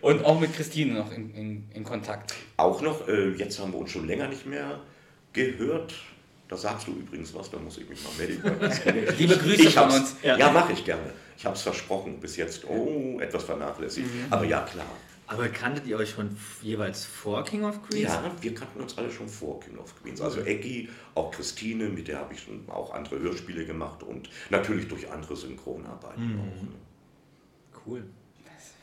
[0.00, 2.34] Und auch mit Christine noch in, in, in Kontakt.
[2.56, 4.80] Auch noch, äh, jetzt haben wir uns schon länger nicht mehr
[5.32, 5.94] gehört.
[6.48, 8.42] Da sagst du übrigens was, da muss ich mich mal melden.
[9.18, 10.16] Liebe Grüße Ich von uns.
[10.22, 10.52] ja, Ja.
[10.52, 11.12] mache ich gerne.
[11.38, 14.06] Ich habe es versprochen, bis jetzt oh, etwas vernachlässigt.
[14.06, 14.26] Mhm.
[14.30, 14.86] Aber ja, klar.
[15.26, 18.02] Aber kanntet ihr euch schon jeweils vor King of Queens?
[18.12, 20.20] Ja, wir kannten uns alle schon vor King of Queens.
[20.20, 24.86] Also Eggy, auch Christine, mit der habe ich schon auch andere Hörspiele gemacht und natürlich
[24.86, 26.62] durch andere Synchronarbeiten auch.
[26.62, 26.68] Ne?
[27.86, 28.04] Cool.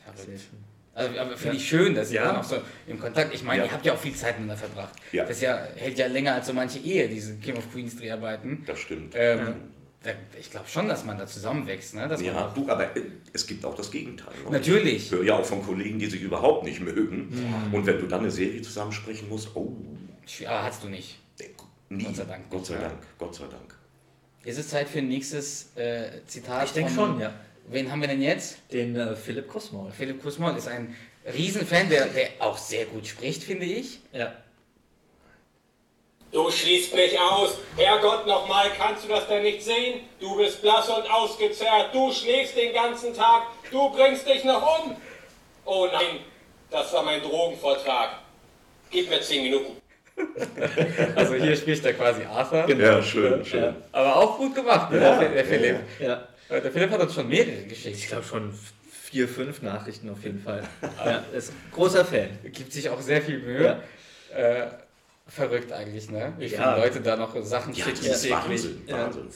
[0.04, 0.26] Verrückt.
[0.26, 0.71] Sehr schön.
[0.94, 2.26] Also, aber finde ich schön, dass ihr Ja.
[2.26, 3.64] dann auch so im Kontakt, ich meine, Ja.
[3.66, 4.94] ihr habt ja auch viel Zeit miteinander verbracht.
[5.12, 5.24] Ja.
[5.24, 8.62] Das ja, hält ja länger als so manche Ehe, diese King of Queens Dreharbeiten.
[8.66, 9.14] Das stimmt.
[9.16, 9.54] Ähm,
[10.02, 11.94] da, ich glaube schon, dass man da zusammenwächst.
[11.94, 12.14] Ne?
[12.20, 14.34] Ja, auch, du, aber äh, es gibt auch das Gegenteil.
[14.44, 14.50] ne?
[14.50, 15.06] Natürlich.
[15.06, 17.28] Ich höre ja auch von Kollegen, die sich überhaupt nicht mögen.
[17.72, 19.72] Und wenn du dann eine Serie zusammensprechen musst, oh,
[20.46, 21.18] aber hast du nicht.
[21.88, 22.04] nie.
[22.04, 22.80] Gott sei Dank Gott sei ja.
[22.80, 23.74] Dank, Gott sei Dank.
[24.44, 26.64] Ist es Zeit für ein nächstes äh, Zitat?
[26.66, 27.32] Ich denke schon, ja.
[27.66, 28.58] Wen haben wir denn jetzt?
[28.72, 29.90] Den äh, Philipp Kosmol.
[29.90, 30.96] Philipp Kusmol ist ein
[31.32, 34.00] Riesenfan, der, der auch sehr gut spricht, finde ich.
[34.12, 34.32] Ja.
[36.32, 37.58] Du schließt mich aus.
[37.76, 40.00] Herrgott, nochmal, kannst du das denn nicht sehen?
[40.18, 41.90] Du bist blass und ausgezehrt.
[41.92, 43.42] Du schläfst den ganzen Tag.
[43.70, 44.96] Du bringst dich noch um.
[45.66, 46.20] Oh nein,
[46.70, 48.18] das war mein Drogenvortrag.
[48.90, 49.76] Gib mir zehn Minuten.
[51.16, 52.68] Also hier spricht er quasi Arthur.
[52.68, 53.62] Ja, schön, schön.
[53.62, 53.74] Ja.
[53.92, 55.76] Aber auch gut gemacht, ne, der, der Philipp.
[55.98, 56.14] Ja.
[56.14, 56.18] Äh,
[56.50, 57.96] Der Philipp hat uns schon mehrere geschickt.
[57.96, 58.52] Ich glaube schon
[58.90, 60.62] vier, fünf Nachrichten auf jeden Fall.
[61.04, 62.30] ja, ist ein großer Fan.
[62.44, 63.82] gibt sich auch sehr viel Mühe.
[64.34, 64.66] Äh,
[65.26, 66.32] verrückt eigentlich, ne?
[66.38, 66.76] Wie viele Ja.
[66.76, 68.04] Leute da noch Sachen Ja, schicken.
[68.06, 68.30] das ist.
[68.30, 69.04] Wahnsinn, Ja.
[69.06, 69.28] Wahnsinn.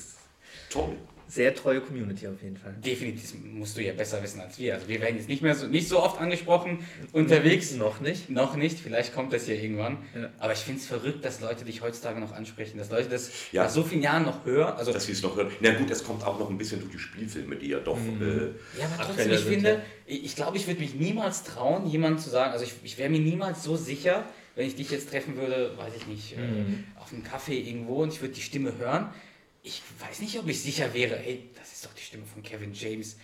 [0.71, 0.97] Toll.
[1.29, 2.75] Sehr treue Community auf jeden Fall.
[2.85, 4.75] Definitiv musst du ja besser wissen als wir.
[4.75, 6.79] Also wir werden jetzt nicht mehr so, nicht so oft angesprochen
[7.13, 7.75] unterwegs.
[7.75, 8.31] Noch nicht.
[8.31, 9.99] Noch nicht, vielleicht kommt das hier irgendwann.
[10.15, 10.29] Ja.
[10.39, 13.65] Aber ich finde es verrückt, dass Leute dich heutzutage noch ansprechen, dass Leute das Ja.
[13.65, 14.75] nach so vielen Jahren noch hören.
[14.77, 15.51] Also, Dass sie es noch hören.
[15.61, 17.99] Na gut, es kommt auch noch ein bisschen durch die Spielfilme, die ja doch.
[17.99, 18.47] Äh,
[18.79, 19.81] ja, aber trotzdem, ich finde, ja.
[20.07, 23.21] ich, glaube, ich würde mich niemals trauen, jemandem zu sagen, also ich, ich wäre mir
[23.21, 24.25] niemals so sicher,
[24.55, 26.85] wenn ich dich jetzt treffen würde, weiß ich nicht, Mhm.
[26.97, 29.09] äh, auf einem Café irgendwo und ich würde die Stimme hören.
[29.67, 32.73] Ich weiß nicht, ob ich sicher wäre, hey, das ist doch die Stimme von Kevin
[32.73, 33.17] James.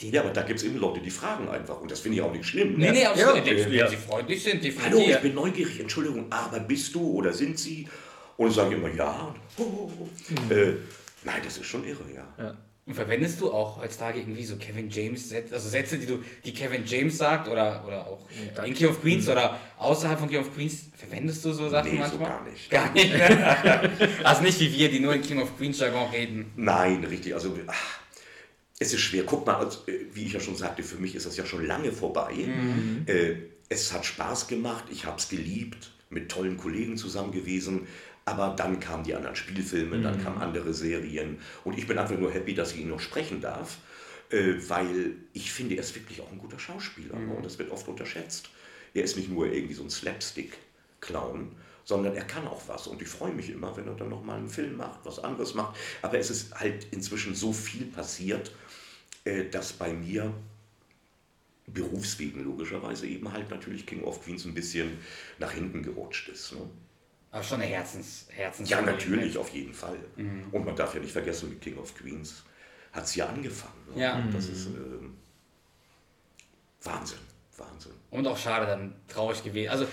[0.00, 1.80] Den ja, aber da gibt es eben Leute, die fragen einfach.
[1.80, 2.76] Und das finde ich auch nicht schlimm.
[2.78, 3.44] Nee, nee, Ja, absolut.
[3.44, 3.56] ja.
[3.56, 3.88] wenn Ja.
[3.88, 7.88] sie freundlich sind, Hallo, ich bin neugierig, Entschuldigung, aber bist du oder sind sie?
[8.36, 9.34] Und ich sage immer ja.
[9.56, 10.08] Und, oh, oh,
[10.48, 10.54] oh.
[10.54, 10.76] Äh,
[11.24, 12.32] nein, das ist schon irre, ja.
[12.38, 12.56] Ja.
[12.84, 16.52] Und verwendest du auch heutzutage irgendwie so Kevin James Sätze, also Sätze, die du, die
[16.52, 18.26] Kevin James sagt oder, oder auch
[18.64, 21.96] in King of Queens oder außerhalb von King of Queens, verwendest du so Sachen Nee,
[21.98, 22.28] so manchmal?
[22.28, 22.70] gar nicht.
[22.70, 23.12] Gar nicht.
[23.12, 23.90] ne?
[24.24, 26.50] also nicht wie wir, die nur in King of Queens Jargon reden.
[26.56, 27.34] Nein, richtig.
[27.34, 28.00] Also, ach,
[28.80, 29.22] es ist schwer.
[29.26, 31.64] Guck mal, also, äh, wie ich ja schon sagte, für mich ist das ja schon
[31.64, 32.34] lange vorbei.
[33.06, 33.34] Äh,
[33.68, 37.86] es hat Spaß gemacht, ich habe es geliebt, mit tollen Kollegen zusammen gewesen.
[38.24, 41.38] Aber dann kamen die anderen Spielfilme, dann kamen andere Serien.
[41.64, 43.78] Und ich bin einfach nur happy, dass ich ihn noch sprechen darf,
[44.30, 47.18] äh, weil ich finde, er ist wirklich auch ein guter Schauspieler.
[47.18, 47.34] ne?
[47.34, 48.50] Und das wird oft unterschätzt.
[48.94, 52.86] Er ist nicht nur irgendwie so ein Slapstick-Clown, sondern er kann auch was.
[52.86, 55.76] Und ich freue mich immer, wenn er dann nochmal einen Film macht, was anderes macht.
[56.02, 58.52] Aber es ist halt inzwischen so viel passiert,
[59.24, 60.32] äh, dass bei mir
[61.66, 64.98] berufswegen logischerweise eben halt natürlich King of Queens ein bisschen
[65.38, 66.52] nach hinten gerutscht ist.
[66.52, 66.68] Ne?
[67.32, 69.96] Aber schon eine Herzens, Herzens Ja, natürlich, auf jeden Fall.
[70.52, 72.44] Und man darf ja nicht vergessen, mit King of Queens
[72.92, 73.72] hat es ja angefangen.
[73.94, 74.02] Ne?
[74.02, 74.22] Ja.
[74.32, 75.16] Das ist ähm,
[76.82, 77.18] Wahnsinn,
[77.56, 77.92] Wahnsinn.
[78.10, 79.70] Und auch schade, dann traurig gewesen.
[79.70, 79.86] Also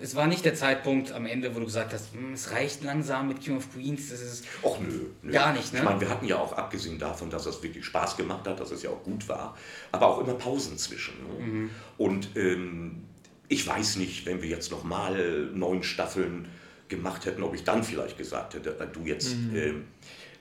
[0.00, 3.26] es war nicht der Zeitpunkt am Ende, wo du gesagt hast, "Hm, es reicht langsam
[3.28, 5.32] mit King of Queens, das ist Och nö, nö.
[5.32, 5.80] Gar nicht, ne?
[5.80, 8.70] Ich meine, wir hatten ja auch, abgesehen davon, dass es wirklich Spaß gemacht hat, dass
[8.70, 9.56] es ja auch gut war,
[9.92, 11.14] aber auch immer Pausen zwischen.
[11.22, 11.44] Ne?
[11.46, 11.70] Mhm.
[11.98, 13.04] Und ähm,
[13.48, 16.48] ich weiß nicht, wenn wir jetzt nochmal neun Staffeln
[16.90, 19.34] gemacht hätten, ob ich dann vielleicht gesagt hätte, äh, du jetzt.
[19.34, 19.56] Mhm.
[19.56, 19.84] ähm,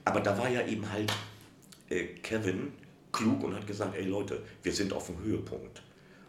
[0.04, 1.14] aber da war ja eben halt
[1.90, 2.74] äh, Kevin
[3.12, 5.82] klug und hat gesagt, ey Leute, wir sind auf dem Höhepunkt.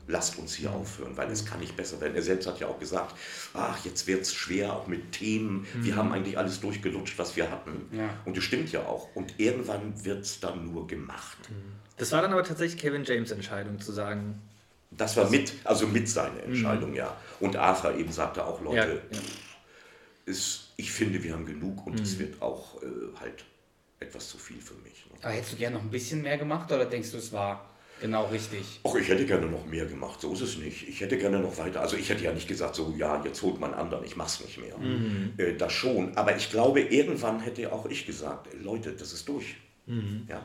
[0.06, 2.16] Lasst uns hier aufhören, weil es kann nicht besser werden.
[2.16, 3.14] Er selbst hat ja auch gesagt,
[3.54, 5.66] ach, jetzt wird es schwer, auch mit Themen.
[5.74, 7.86] Wir haben eigentlich alles durchgelutscht, was wir hatten.
[7.92, 8.08] Ja.
[8.24, 9.14] Und das stimmt ja auch.
[9.14, 11.38] Und irgendwann wird es dann nur gemacht.
[11.96, 14.40] Das war dann aber tatsächlich Kevin James Entscheidung zu sagen.
[14.90, 17.16] Das war mit, also mit seiner Entscheidung, ja.
[17.38, 19.22] Und Arthur eben sagte auch, Leute, Ja, ja.
[20.30, 22.86] Ist, ich finde, wir haben genug und es wird auch äh,
[23.18, 23.44] halt
[23.98, 25.04] etwas zu viel für mich.
[25.06, 25.18] Ne?
[25.22, 27.68] Aber hättest du gerne noch ein bisschen mehr gemacht oder denkst du, es war
[28.00, 28.80] genau richtig?
[28.84, 30.88] Och, ich hätte gerne noch mehr gemacht, so ist es nicht.
[30.88, 31.80] Ich hätte gerne noch weiter.
[31.80, 34.58] Also ich hätte ja nicht gesagt, so ja, jetzt holt man anderen, ich mach's nicht
[34.58, 34.76] mehr.
[35.36, 36.16] Äh, das schon.
[36.16, 39.56] Aber ich glaube, irgendwann hätte auch ich gesagt, Leute, das ist durch.
[40.28, 40.44] Ja.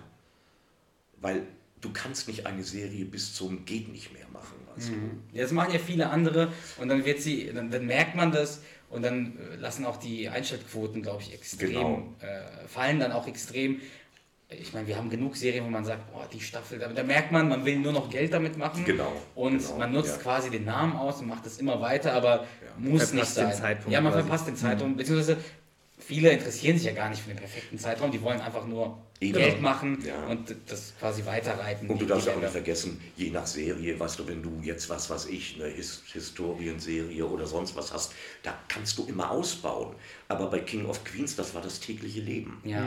[1.22, 1.44] Weil
[1.82, 4.56] du kannst nicht eine Serie bis zum geht nicht mehr machen.
[4.76, 4.92] Weißt
[5.32, 8.62] Ja, Das machen ja viele andere und dann wird sie, dann, dann merkt man das
[8.90, 12.14] und dann äh, lassen auch die Einschaltquoten, glaube ich, extrem, Genau.
[12.22, 13.82] äh, fallen dann auch extrem.
[14.50, 17.32] Ich meine, wir haben genug Serien, wo man sagt, boah, die Staffel, da, da merkt
[17.32, 18.86] man, man will nur noch Geld damit machen.
[18.86, 20.22] Genau, Und genau, man nutzt ja.
[20.22, 22.46] quasi den Namen aus und macht es immer weiter, aber
[22.78, 23.54] muss nicht Verpasst den sein.
[23.56, 24.24] Zeitpunkt ja, man quasi.
[24.28, 25.38] verpasst den Zeitpunkt, beziehungsweise
[26.08, 29.34] viele interessieren sich ja gar nicht für den perfekten Zeitraum, die wollen einfach nur Eben.
[29.34, 30.26] Geld machen Ja.
[30.28, 31.90] und das quasi weiterreiten.
[31.90, 34.90] Und du darfst ja auch nicht vergessen, je nach Serie, weißt du, wenn du jetzt
[34.90, 39.96] was, was ich, eine His Historienserie oder sonst was hast, da kannst du immer ausbauen.
[40.28, 42.62] Aber bei King of Queens, das war das tägliche Leben.
[42.66, 42.86] Ja.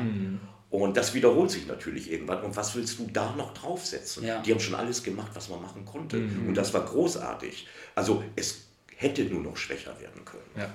[0.71, 2.43] Und das wiederholt sich natürlich irgendwann.
[2.43, 4.25] Und was willst du da noch draufsetzen?
[4.27, 4.43] Ja.
[4.43, 6.19] Die haben schon alles gemacht, was man machen konnte.
[6.19, 7.66] Und das war großartig.
[7.95, 8.64] Also es
[8.97, 10.43] hätte nur noch schwächer werden können.
[10.59, 10.71] Ja.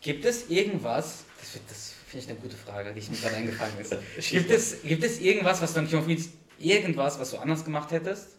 [0.00, 3.78] Gibt es irgendwas, das, das finde ich eine gute Frage, die ich mir gerade eingefallen
[3.78, 3.94] ist.
[4.30, 8.36] Gibt es, gibt es irgendwas, was du nicht aufwiegst, irgendwas, was du anders gemacht hättest?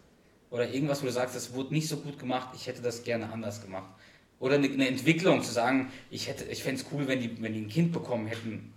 [0.49, 3.31] Oder irgendwas, wo du sagst, das wurde nicht so gut gemacht, ich hätte das gerne
[3.31, 3.89] anders gemacht?
[4.39, 7.53] Oder eine, eine Entwicklung, zu sagen, ich, hätte, ich fände es cool, wenn die, wenn
[7.53, 8.73] die ein Kind bekommen hätten,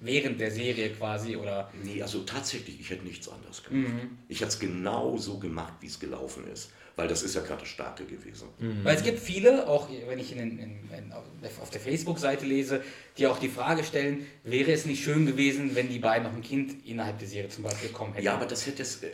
[0.00, 1.70] während der Serie quasi, oder...
[1.82, 3.92] Nee, also tatsächlich, ich hätte nichts anderes gemacht.
[4.28, 6.72] Ich hätte es genau so gemacht, wie es gelaufen ist.
[6.96, 8.48] Weil das ist ja gerade das Starke gewesen.
[8.82, 12.82] Weil es gibt viele, auch wenn ich in, in, in, auf der Facebook-Seite lese,
[13.16, 16.42] die auch die Frage stellen, wäre es nicht schön gewesen, wenn die beiden noch ein
[16.42, 18.26] Kind innerhalb der Serie zum Beispiel bekommen hätten?
[18.26, 19.02] Ja, aber das hätte es.
[19.02, 19.12] Äh, äh,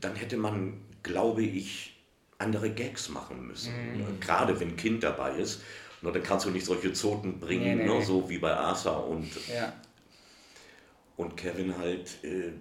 [0.00, 2.02] dann hätte man, glaube ich,
[2.38, 3.72] andere Gags machen müssen.
[3.72, 4.18] Mhm.
[4.20, 5.60] Gerade wenn ein Kind dabei ist.
[6.02, 9.06] Nur dann kannst du nicht solche Zoten bringen, Nee, nee, ne, so wie bei Arthur
[9.06, 9.72] und, Ja.
[11.16, 12.10] und Kevin halt.
[12.22, 12.52] Äh,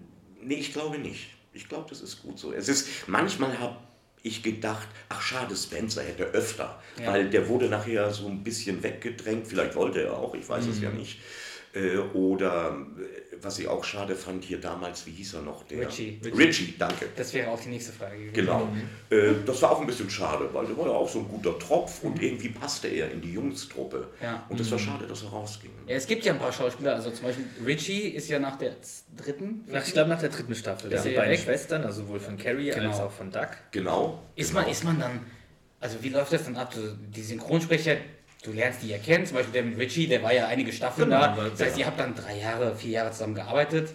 [0.41, 1.29] nee, ich glaube nicht.
[1.53, 2.51] Ich glaube, das ist gut so.
[2.53, 3.77] Es ist, manchmal habe
[4.21, 7.11] ich gedacht, ach schade, Spencer hätte öfter, Ja.
[7.13, 9.47] weil der wurde nachher so ein bisschen weggedrängt.
[9.47, 10.83] Vielleicht wollte er auch, ich weiß es Mhm.
[10.83, 11.19] ja nicht.
[11.73, 15.63] Äh, oder äh, was ich auch schade fand, hier damals, wie hieß er noch?
[15.67, 15.87] Der?
[15.87, 16.19] Richie.
[16.35, 17.05] Richie, danke.
[17.15, 18.33] Das wäre auch die nächste Frage gewesen.
[18.33, 18.65] Genau.
[18.65, 18.89] Mhm.
[19.15, 21.57] Äh, das war auch ein bisschen schade, weil der war ja auch so ein guter
[21.59, 23.97] Tropf und irgendwie passte er in die Jungstruppe.
[24.19, 24.23] Mhm.
[24.25, 24.31] Ja.
[24.33, 24.39] Mhm.
[24.49, 25.69] Und das war schade, dass er rausging.
[25.85, 28.75] Ja, es gibt ja ein paar Schauspieler, also zum Beispiel Richie ist ja nach der
[29.15, 29.63] dritten.
[29.67, 30.91] Nach, ich glaube nach der dritten Staffel.
[30.91, 31.11] Ist Ja.
[31.11, 31.39] ja beiden weg?
[31.39, 32.89] Schwestern, also sowohl von Carrie Genau.
[32.89, 33.49] als auch von Duck.
[33.71, 34.23] Genau.
[34.35, 34.61] Ist, genau.
[34.61, 35.19] man, ist man dann,
[35.79, 36.73] also wie läuft das dann ab?
[36.73, 36.79] Du,
[37.15, 37.97] die Synchronsprecher,
[38.43, 41.09] du lernst die ja kennen, zum Beispiel der mit Richie, der war ja einige Staffeln
[41.09, 41.49] Genau, da.
[41.49, 41.81] Das heißt, ja.
[41.81, 43.89] ihr habt dann drei Jahre, vier Jahre zusammen gearbeitet.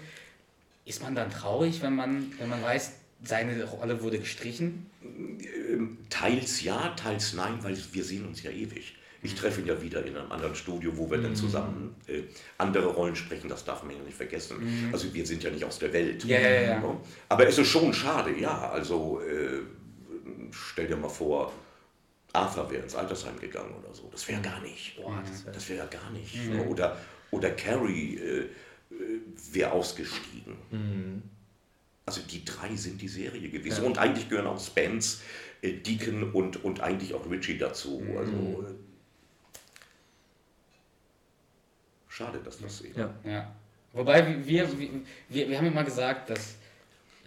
[0.84, 2.92] Ist man dann traurig, wenn man, wenn man weiß,
[3.22, 4.86] seine Rolle wurde gestrichen?
[5.02, 8.94] Ähm, Teils ja, teils nein, weil wir sehen uns ja ewig.
[9.22, 11.22] Ich treffe ihn ja wieder in einem anderen Studio, wo wir Mhm.
[11.22, 12.24] dann zusammen äh,
[12.58, 14.90] andere Rollen sprechen, das darf man ja nicht vergessen.
[14.92, 16.22] Also wir sind ja nicht aus der Welt.
[16.24, 16.30] Mhm.
[16.30, 17.00] Ja, ja, ja.
[17.30, 18.68] Aber es ist schon schade, ja.
[18.70, 19.60] Also äh,
[20.50, 21.50] stell dir mal vor,
[22.34, 24.08] Arthur wäre ins Altersheim gegangen oder so.
[24.10, 24.96] Das wäre gar nicht.
[24.96, 26.48] Boah, das wäre wär ja gar nicht.
[26.48, 26.64] Ne?
[26.64, 26.98] Oder,
[27.30, 28.48] oder Carrie äh, äh,
[29.52, 30.56] wäre ausgestiegen.
[32.06, 33.84] Also die drei sind die Serie gewesen.
[33.84, 35.22] Und eigentlich gehören auch Spence,
[35.62, 38.02] äh, Deacon und, und eigentlich auch Richie dazu.
[38.18, 38.74] Also äh,
[42.08, 42.98] schade, dass das eben.
[42.98, 43.14] Ja.
[43.24, 43.54] Ja.
[43.92, 44.90] Wobei wir, wir,
[45.28, 46.56] wir, wir haben immer gesagt, dass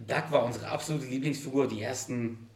[0.05, 2.47] Doug war unsere absolute Lieblingsfigur, die ersten,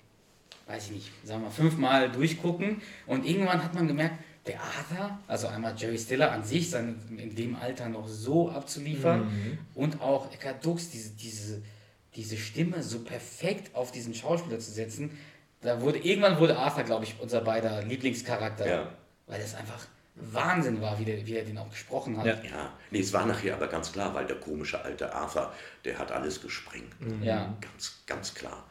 [0.71, 2.81] weiß ich nicht, sagen wir mal, fünfmal durchgucken.
[3.05, 4.15] Und irgendwann hat man gemerkt,
[4.47, 9.59] der Arthur, also einmal Jerry Stiller an sich, sein, in dem Alter noch so abzuliefern
[9.75, 11.61] und auch Eckhard Dux, diese, diese,
[12.15, 15.11] diese Stimme so perfekt auf diesen Schauspieler zu setzen,
[15.61, 18.67] da wurde, irgendwann wurde Arthur, glaube ich, unser beider Lieblingscharakter.
[18.67, 18.91] Ja.
[19.27, 22.25] Weil es einfach Wahnsinn war, wie der, wie er den auch gesprochen hat.
[22.25, 22.33] Ja.
[22.43, 25.53] Ja, nee, es war nachher aber ganz klar, weil der komische alte Arthur,
[25.85, 26.93] der hat alles gesprengt.
[27.21, 27.55] Ja.
[27.61, 28.65] Ganz, ganz klar.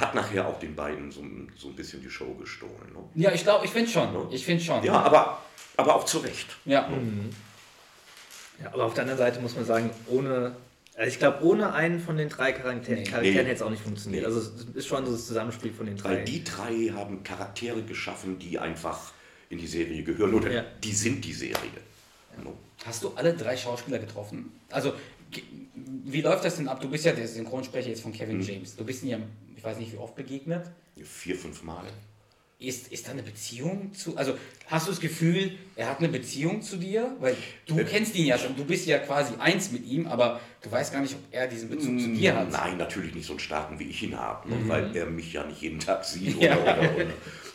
[0.00, 2.92] Hat nachher auch den beiden so, ein- so ein bisschen die Show gestohlen.
[2.92, 3.22] Ne?
[3.22, 4.08] Ja, ich glaube, ich finde schon.
[4.32, 4.82] Ich finde schon.
[4.84, 5.40] Ja, aber,
[5.76, 6.46] aber auch zu Recht.
[6.64, 6.88] Ja.
[8.62, 10.54] Ja, aber auf der anderen Seite muss man sagen, ohne,
[10.96, 13.02] also ich glaube, ohne einen von den drei Charakter Nee.
[13.04, 13.42] Charakteren Nee.
[13.42, 14.22] hätte es auch nicht funktioniert.
[14.22, 14.26] Nee.
[14.26, 16.10] Also es ist schon so das Zusammenspiel von den drei.
[16.10, 19.12] Weil die drei haben Charaktere geschaffen, die einfach
[19.50, 20.34] in die Serie gehören.
[20.34, 20.64] Oder Ja.
[20.82, 21.54] die sind die Serie.
[22.42, 22.50] Ne?
[22.84, 24.52] Hast du alle drei Schauspieler getroffen?
[24.70, 24.92] Also,
[26.04, 26.80] wie läuft das denn ab?
[26.80, 28.42] Du bist ja der Synchronsprecher jetzt von Kevin Mhm.
[28.42, 28.76] James.
[28.76, 29.18] Du bist ihm ja,
[29.64, 30.66] ich weiß nicht, wie oft begegnet.
[31.02, 31.84] Vier, fünf Mal.
[32.58, 34.14] Ist, ist da eine Beziehung zu.
[34.16, 34.34] Also,
[34.66, 37.16] hast du das Gefühl, er hat eine Beziehung zu dir?
[37.18, 37.34] Weil
[37.66, 38.54] du Äh, kennst ihn ja schon.
[38.56, 41.70] Du bist ja quasi eins mit ihm, aber du weißt gar nicht, ob er diesen
[41.70, 42.50] Bezug zu dir hat.
[42.52, 44.56] Nein, natürlich nicht so einen starken, wie ich ihn habe, ne?
[44.68, 46.58] weil er mich ja nicht jeden Tag sieht Ja.
[46.58, 47.06] oder, oder, oder,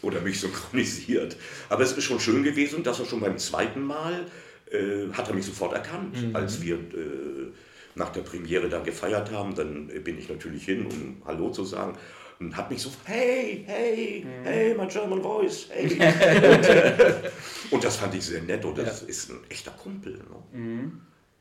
[0.01, 1.37] oder mich synchronisiert.
[1.69, 4.25] Aber es ist schon schön gewesen, dass er schon beim zweiten Mal
[4.71, 7.51] äh, hat er mich sofort erkannt, als wir äh,
[7.99, 9.53] nach der Premiere dann gefeiert haben.
[9.53, 11.95] Dann äh, bin ich natürlich hin, um Hallo zu sagen.
[12.39, 15.91] Und hat mich so, hey, hey, hey, my German voice, hey.
[15.91, 17.29] und, äh,
[17.69, 20.13] und das fand ich sehr nett und das ist ein echter Kumpel.
[20.13, 20.91] Ne?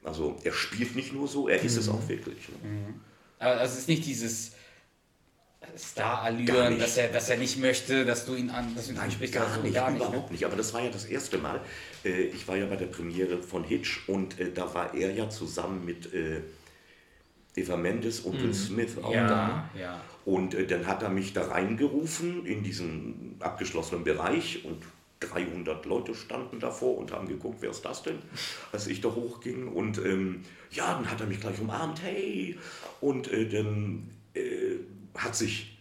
[0.02, 2.48] Also er spielt nicht nur so, er ist es auch wirklich.
[2.48, 2.94] Ne?
[3.38, 4.56] Aber es ist nicht dieses
[5.76, 9.34] Star-Allüren, dass er, dass er nicht möchte, dass du ihn, an, dass du ihn ansprichst.
[9.34, 9.62] gar oder so.
[9.62, 10.00] nicht, gar nicht.
[10.00, 10.44] überhaupt nicht.
[10.44, 11.60] Aber das war ja das erste Mal.
[12.04, 15.28] Äh, Ich war ja bei der Premiere von Hitch und äh, da war er ja
[15.28, 16.40] zusammen mit äh,
[17.56, 19.68] Eva Mendes und Will Smith auch da.
[19.74, 20.00] Ja, ja.
[20.24, 24.82] Und dann hat er mich da reingerufen in diesen abgeschlossenen Bereich und
[25.20, 28.18] 300 Leute standen davor und haben geguckt, wer ist das denn,
[28.72, 29.68] als ich da hochging.
[29.68, 32.58] Und ähm, ja, dann hat er mich gleich umarmt, hey.
[33.00, 34.10] Und äh, dann
[35.18, 35.78] hat sich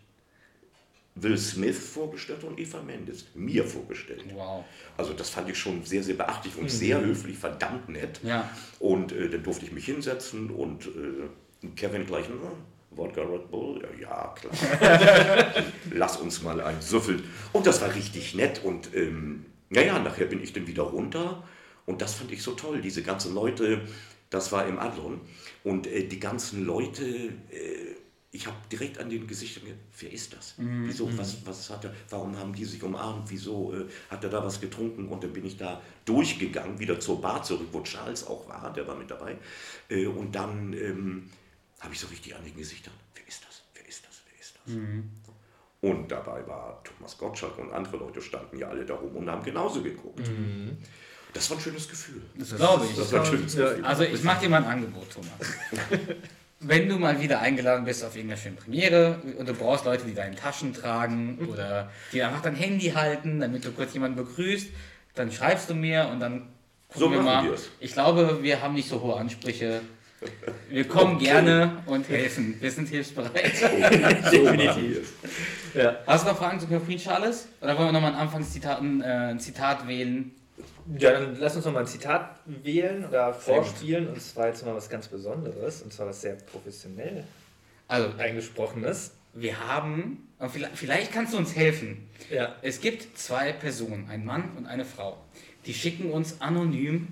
[1.15, 4.23] Will Smith vorgestellt und Eva Mendes mir vorgestellt.
[4.33, 4.63] Wow.
[4.97, 8.19] Also das fand ich schon sehr, sehr beachtlich und sehr höflich, verdammt nett.
[8.23, 8.49] Ja.
[8.79, 12.51] Und äh, dann durfte ich mich hinsetzen und äh, Kevin gleich, na,
[12.91, 13.81] Wodka Red Bull?
[13.99, 15.53] Ja, klar.
[15.91, 17.23] Lass uns mal einen süffeln.
[17.53, 18.63] Und das war richtig nett.
[18.63, 21.43] Und ähm, naja, nachher bin ich dann wieder runter.
[21.85, 22.81] Und das fand ich so toll.
[22.81, 23.81] Diese ganzen Leute,
[24.29, 25.21] das war im Adlon.
[25.63, 27.86] Und äh, die ganzen Leute, äh,
[28.31, 30.55] ich habe direkt an den Gesichtern gedacht, wer ist das?
[30.57, 33.29] Wieso, was, was hat er, warum haben die sich umarmt?
[33.29, 35.07] Wieso äh, hat er da was getrunken?
[35.07, 38.85] Und dann bin ich da durchgegangen, wieder zur Bar zurück, wo Charles auch war, der
[38.87, 39.37] war mit dabei.
[39.89, 41.29] Äh, und dann ähm,
[41.79, 43.63] habe ich so richtig an den Gesichtern, wer ist das?
[43.73, 44.21] Wer ist das?
[44.29, 44.73] Wer ist das?
[45.79, 49.43] Und dabei war Thomas Gottschalk und andere Leute standen ja alle da rum und haben
[49.43, 50.29] genauso geguckt.
[51.33, 52.21] Das war ein schönes Gefühl.
[52.35, 52.95] Das glaube ich.
[52.95, 53.85] Das war ein schönes Gefühl.
[53.85, 55.29] Also ich mache dir mal ein Angebot, Thomas.
[56.59, 60.15] Wenn du mal wieder eingeladen bist auf irgendeiner schönen Premiere und du brauchst Leute, die
[60.15, 64.69] deine Taschen tragen oder die einfach dein Handy halten, damit du kurz jemanden begrüßt,
[65.13, 66.47] dann schreibst du mir und dann
[66.89, 67.43] gucken So wir mal.
[67.43, 67.69] wir's.
[67.79, 69.81] Ich glaube, wir haben nicht so hohe Ansprüche.
[70.69, 72.55] Wir kommen gerne und helfen.
[72.59, 73.53] Wir sind hilfsbereit.
[74.31, 75.13] Definitiv.
[75.75, 75.97] Ja.
[76.07, 77.47] Hast du noch Fragen zu Queen Charles?
[77.61, 80.31] Oder wollen wir nochmal ein Anfangszitat ein, äh, ein Zitat wählen?
[80.97, 84.07] Ja, dann lass uns noch mal ein Zitat wählen oder vorspielen.
[84.07, 85.81] Und zwar jetzt mal was ganz Besonderes.
[85.81, 87.23] Und zwar was sehr professionell
[87.87, 89.11] Also, eingesprochenes.
[89.33, 90.27] wir haben,
[90.73, 92.07] vielleicht kannst du uns helfen.
[92.31, 92.55] Ja.
[92.61, 95.17] Es gibt zwei Personen, ein Mann und eine Frau.
[95.65, 97.07] Die schicken uns anonym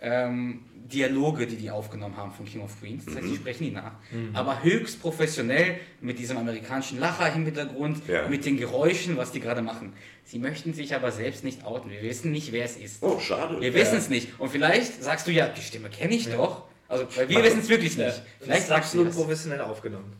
[0.00, 3.04] ähm, Dialoge, die die aufgenommen haben von King of Queens.
[3.06, 3.92] Das heißt, die sprechen die nach.
[4.34, 8.28] Aber höchst professionell mit diesem amerikanischen Lacher im Hintergrund, Ja.
[8.28, 9.92] mit den Geräuschen, was die gerade machen.
[10.24, 11.90] Sie möchten sich aber selbst nicht outen.
[11.90, 13.02] Wir wissen nicht, wer es ist.
[13.02, 13.60] Oh, schade.
[13.60, 14.38] Wir wissen es nicht.
[14.38, 16.64] Und vielleicht sagst du ja, die Stimme kenne ich doch.
[16.88, 18.22] Also, weil wir wissen es wirklich nicht.
[18.40, 19.16] Vielleicht sagst du das.
[19.16, 20.12] professionell aufgenommen.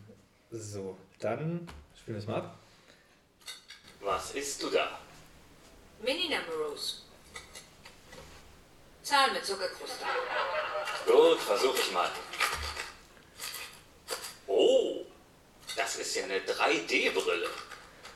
[0.51, 1.67] So, dann
[1.99, 2.59] spielen wir es mal ab.
[4.01, 4.99] Was isst du da?
[6.03, 7.03] Mini Nummerose.
[9.03, 10.05] Zahl mit Zuckerkruste.
[11.05, 12.09] Gut, versuch ich mal.
[14.47, 15.05] Oh,
[15.75, 17.49] das ist ja eine 3D-Brille.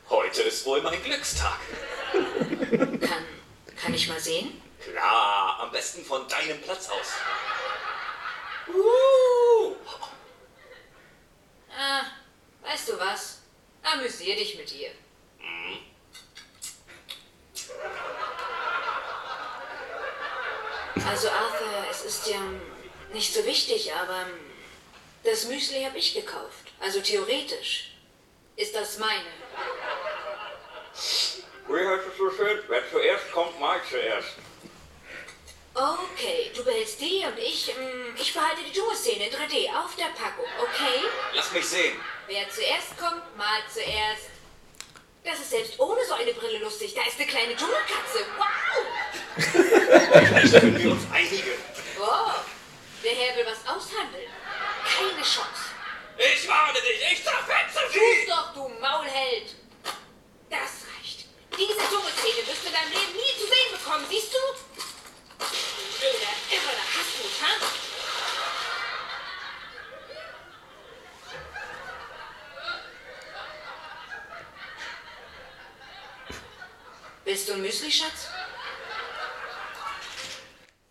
[0.10, 1.60] Heute ist wohl mein Glückstag.
[2.14, 3.26] Kann,
[3.76, 4.62] kann ich mal sehen?
[4.82, 7.14] Klar, am besten von deinem Platz aus.
[8.70, 9.76] Uh,
[11.80, 12.06] Ah,
[12.64, 13.42] weißt du was?
[13.84, 14.92] Amüsier dich mit ihr.
[21.06, 22.40] Also Arthur, es ist ja
[23.14, 24.26] nicht so wichtig, aber
[25.24, 26.72] das Müsli habe ich gekauft.
[26.80, 27.92] Also theoretisch
[28.56, 29.26] ist das meine.
[31.68, 32.60] wie heißt es so schön?
[32.68, 34.36] Wer zuerst kommt, mal zuerst.
[35.74, 40.06] Okay, du behältst die und ich, ähm, ich behalte die Dschungelszene in 3D auf der
[40.06, 41.06] Packung, okay?
[41.36, 41.96] Lass mich sehen.
[42.26, 44.37] Wer zuerst kommt, mal zuerst.
[45.28, 46.94] Das ist selbst ohne so eine Brille lustig.
[46.96, 48.26] Da ist eine kleine Dschungelkatze.
[48.38, 48.86] Wow!
[50.14, 51.52] da können wir uns einigen.
[52.00, 52.32] Oh,
[53.04, 54.32] der Herr will was aushandeln.
[54.86, 55.76] Keine Chance.
[56.18, 58.00] Ich warne dich, ich zerfetze sie!
[58.00, 59.54] Tu's doch, du Maulheld!
[60.50, 61.26] Das reicht.
[61.52, 64.40] Diese Dschungelzähne wirst du in deinem Leben nie zu sehen bekommen, siehst du?
[66.00, 67.87] Blöder, irrer Hassmut, ha?
[77.28, 78.30] Willst du ein Müsli, Schatz?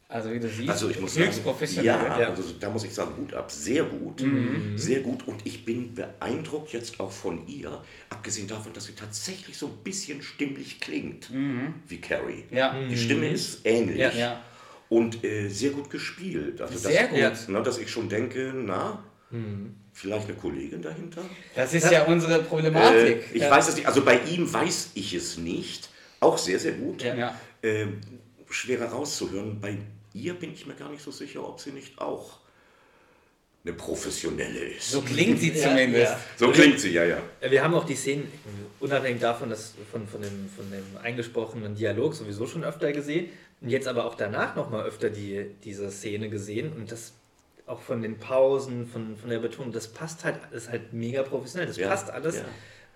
[0.08, 1.86] Also wie du siehst, Also ich muss höchst sagen, professionell.
[1.86, 4.76] ja, Also da muss ich sagen, Hut ab, sehr gut, Mhm.
[4.76, 5.26] sehr gut.
[5.26, 9.76] Und ich bin beeindruckt jetzt auch von ihr, abgesehen davon, dass sie tatsächlich so ein
[9.82, 11.30] bisschen stimmlich klingt,
[11.88, 12.44] wie Carrie.
[12.50, 12.56] Mhm.
[12.56, 12.78] Ja.
[12.88, 13.96] Die Stimme ist ähnlich.
[13.98, 14.42] Ja, ja.
[14.90, 16.60] Und äh, sehr gut gespielt.
[16.60, 17.54] Also Sehr das, gut.
[17.54, 19.74] Na, dass ich schon denke, na, Mhm.
[19.94, 21.22] vielleicht eine Kollegin dahinter?
[21.56, 23.24] Das ist ja unsere Problematik.
[23.32, 23.86] Äh, ich weiß es nicht.
[23.88, 25.88] Also bei ihm weiß ich es nicht.
[26.20, 27.02] Auch sehr, sehr gut.
[27.02, 27.14] Ja.
[27.14, 27.40] Ja.
[27.62, 28.00] Ähm,
[28.50, 29.60] schwer herauszuhören.
[29.60, 29.76] Bei
[30.14, 32.38] ihr bin ich mir gar nicht so sicher, ob sie nicht auch
[33.64, 34.92] eine professionelle ist.
[34.92, 36.12] So klingt sie zumindest.
[36.12, 36.20] ja.
[36.36, 37.18] So klingt sie, ja, ja.
[37.48, 38.30] Wir haben auch die Szenen,
[38.78, 43.28] unabhängig davon, dass von, von, dem, von dem eingesprochenen Dialog sowieso schon öfter gesehen
[43.60, 47.14] und jetzt aber auch danach nochmal öfter die, diese Szene gesehen und das
[47.66, 51.66] auch von den Pausen, von, von der Betonung, das passt halt, ist halt mega professionell,
[51.66, 52.44] das Ja, passt alles ja.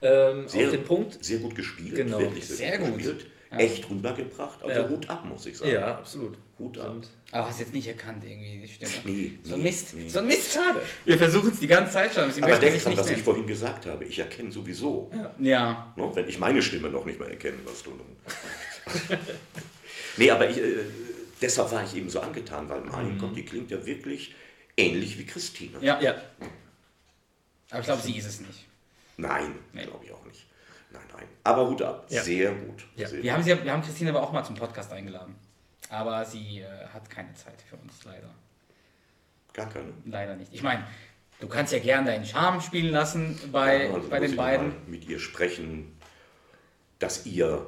[0.03, 1.23] Ähm, Sehr, auf den Punkt.
[1.25, 1.95] Sehr gut gespielt.
[1.97, 2.19] Genau.
[2.19, 2.97] Wirklich Sehr gut.
[2.97, 3.27] gespielt.
[3.59, 4.63] Echt rübergebracht.
[4.63, 4.89] Also Ja.
[4.89, 5.73] Hut ab, muss ich sagen.
[5.73, 6.39] Ja, absolut.
[6.61, 6.91] Hut ab.
[6.91, 8.93] Und Aber hast jetzt nicht erkannt irgendwie die Stimme.
[9.05, 9.95] Nee, So nee, Mist.
[9.95, 10.09] nee.
[10.09, 10.81] So Mist, schade.
[11.05, 12.31] Wir versuchen es die ganze Zeit schon.
[12.43, 14.05] Aber denk dran, was ich vorhin gesagt habe.
[14.05, 15.93] Ich erkenne sowieso, Ja.
[15.97, 18.17] ne, wenn ich meine Stimme noch nicht mehr erkenne, was du nun.
[20.17, 20.77] nee, aber ich, äh,
[21.43, 24.33] deshalb war ich eben so angetan, weil mein Gott, die klingt ja wirklich
[24.77, 25.73] ähnlich wie Christine.
[25.81, 26.01] ja.
[26.01, 26.15] ja,
[27.71, 28.67] Aber ich glaube, sie ist es nicht.
[29.21, 29.85] Nein, Nee.
[29.85, 30.47] glaube ich auch nicht.
[30.93, 31.27] Nein, nein.
[31.45, 32.07] Aber Hut ab.
[32.09, 32.23] Ja.
[32.23, 32.85] Sehr gut.
[32.97, 33.07] Ja.
[33.09, 35.35] Sehr Wir haben, sie, wir haben Christine aber auch mal zum Podcast eingeladen.
[35.89, 38.31] Aber sie äh, hat keine Zeit für uns, leider.
[39.53, 39.93] Gar keine.
[40.05, 40.53] Leider nicht.
[40.55, 40.85] Ich meine,
[41.41, 44.73] du kannst ja gern deinen Charme spielen lassen bei, Ja, also bei den beiden.
[44.87, 45.97] mit ihr sprechen,
[46.99, 47.67] dass ihr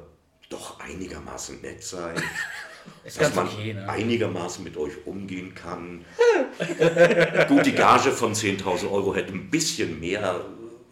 [0.49, 2.21] doch einigermaßen nett seid.
[3.05, 3.87] Ist dass man okay, ne?
[3.89, 6.03] einigermaßen mit euch umgehen kann.
[7.47, 10.41] Gut, die Gage von 10.000 Euro hätte ein bisschen mehr,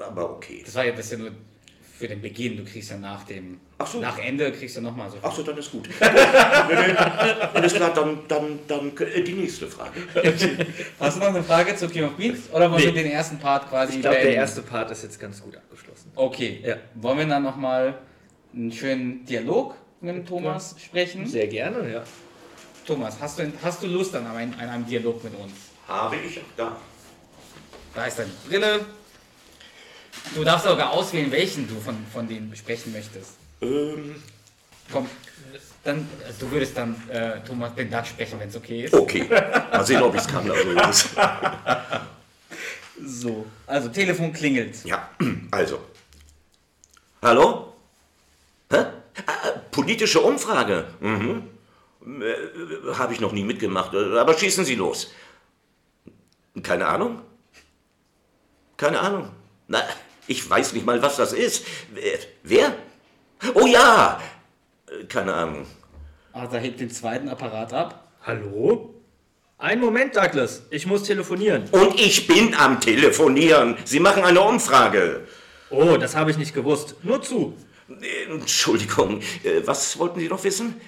[0.02, 0.62] aber okay.
[0.66, 1.32] Das war ja ja nur
[1.98, 2.58] für den Beginn.
[2.58, 4.00] Du kriegst ja nach dem Ach so.
[4.00, 5.18] nach Ende kriegst du nochmal so.
[5.18, 5.26] viel.
[5.26, 5.88] Achso, dann ist gut.
[7.54, 10.02] Alles klar, dann, dann, dann äh, die nächste Frage.
[11.00, 12.50] Hast du noch eine Frage zu King of Queens?
[12.52, 12.94] Oder wollen Nee.
[12.96, 16.12] wir den ersten Part quasi ich glaube, der erste Part ist jetzt ganz gut abgeschlossen.
[16.16, 16.62] Okay.
[16.66, 16.78] Ja.
[16.96, 18.00] Wollen wir dann nochmal
[18.54, 21.28] einen schönen Dialog mit Thomas sprechen?
[21.28, 22.04] Sehr gerne, ja.
[22.88, 25.52] Thomas, hast du, hast du Lust an einem, an einem Dialog mit uns?
[25.88, 26.76] Habe ich da.
[27.94, 28.80] Da ist deine Brille.
[30.36, 33.32] Du darfst sogar auswählen, welchen du von, von denen besprechen möchtest.
[33.62, 34.16] Ähm,
[34.92, 35.08] Komm,
[35.84, 38.94] dann, also du würdest dann äh, Thomas Duck sprechen, wenn es okay ist.
[38.94, 39.26] okay.
[39.30, 40.50] Mal sehen, ob ich es kann.
[40.78, 41.10] Also,
[43.04, 43.46] So.
[43.66, 44.84] Also, Telefon klingelt.
[44.86, 45.10] ja,
[45.50, 45.80] also.
[47.22, 47.74] Hallo?
[48.72, 48.78] Hä?
[49.26, 50.86] Ah, politische Umfrage.
[51.00, 51.44] Mhm.
[52.06, 53.94] Äh, Habe ich noch nie mitgemacht.
[53.94, 55.12] äh, Aber schießen Sie los.
[56.62, 57.22] Keine Ahnung?
[58.78, 59.30] Keine Ahnung.
[59.72, 59.82] Na,
[60.28, 61.66] ich weiß nicht mal, was das ist.
[61.94, 62.76] Wer- Wer?
[63.54, 64.20] Oh ja!
[64.88, 65.66] Äh, Keine Ahnung.
[66.34, 68.12] Er hebt den zweiten Apparat ab.
[68.24, 68.94] Hallo?
[69.58, 70.64] Einen Moment, Douglas.
[70.72, 71.70] Ich muss telefonieren.
[71.72, 73.78] Und ich bin am Telefonieren.
[73.86, 75.26] Sie machen eine Umfrage.
[75.70, 76.96] Oh, das habe ich nicht gewusst.
[77.04, 77.56] Nur zu.
[78.02, 80.82] Äh, Entschuldigung, äh, was wollten Sie noch wissen?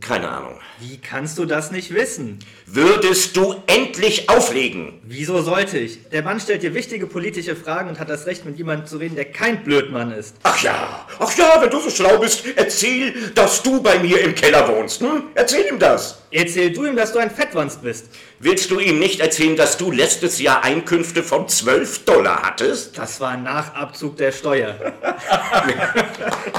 [0.00, 0.58] Keine Ahnung.
[0.80, 2.40] Wie kannst du das nicht wissen?
[2.66, 5.00] Würdest du endlich auflegen?
[5.04, 6.08] Wieso sollte ich?
[6.08, 9.14] Der Mann stellt dir wichtige politische Fragen und hat das Recht, mit jemandem zu reden,
[9.14, 10.34] der kein Blödmann ist.
[10.42, 14.34] Ach ja, ach ja, wenn du so schlau bist, erzähl, dass du bei mir im
[14.34, 15.02] Keller wohnst.
[15.02, 15.22] Hm?
[15.36, 16.20] Erzähl ihm das.
[16.38, 18.10] Erzähl du ihm, dass du ein Fettwanst bist.
[18.40, 22.98] Willst du ihm nicht erzählen, dass du letztes Jahr Einkünfte von 12 Dollar hattest?
[22.98, 24.74] Das war nach Abzug der Steuer.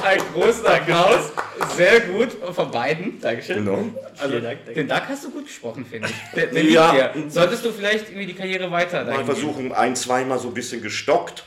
[0.03, 1.31] Ein großer Applaus.
[1.75, 3.21] Sehr gut von beiden.
[3.21, 3.65] Dankeschön.
[3.65, 3.85] Genau.
[4.17, 4.73] Also, Vielen Dank, danke.
[4.81, 6.15] den Duck hast du gut gesprochen, finde ich.
[6.35, 6.91] Der, der Ja.
[6.91, 7.23] dir.
[7.29, 11.43] Solltest du vielleicht irgendwie die Karriere weiter Mal versuchen, ein, zweimal so ein bisschen gestockt.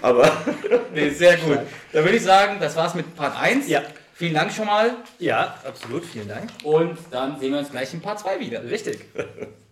[0.00, 0.30] Aber?
[0.94, 1.58] Nee, sehr gut.
[1.92, 3.68] Dann würde ich sagen, das war's mit Part 1.
[3.68, 3.82] Ja.
[4.14, 4.94] Vielen Dank schon mal.
[5.18, 6.04] Ja, absolut.
[6.04, 6.50] Vielen Dank.
[6.62, 8.62] Und dann sehen wir uns gleich in Part 2 wieder.
[8.62, 9.00] Richtig.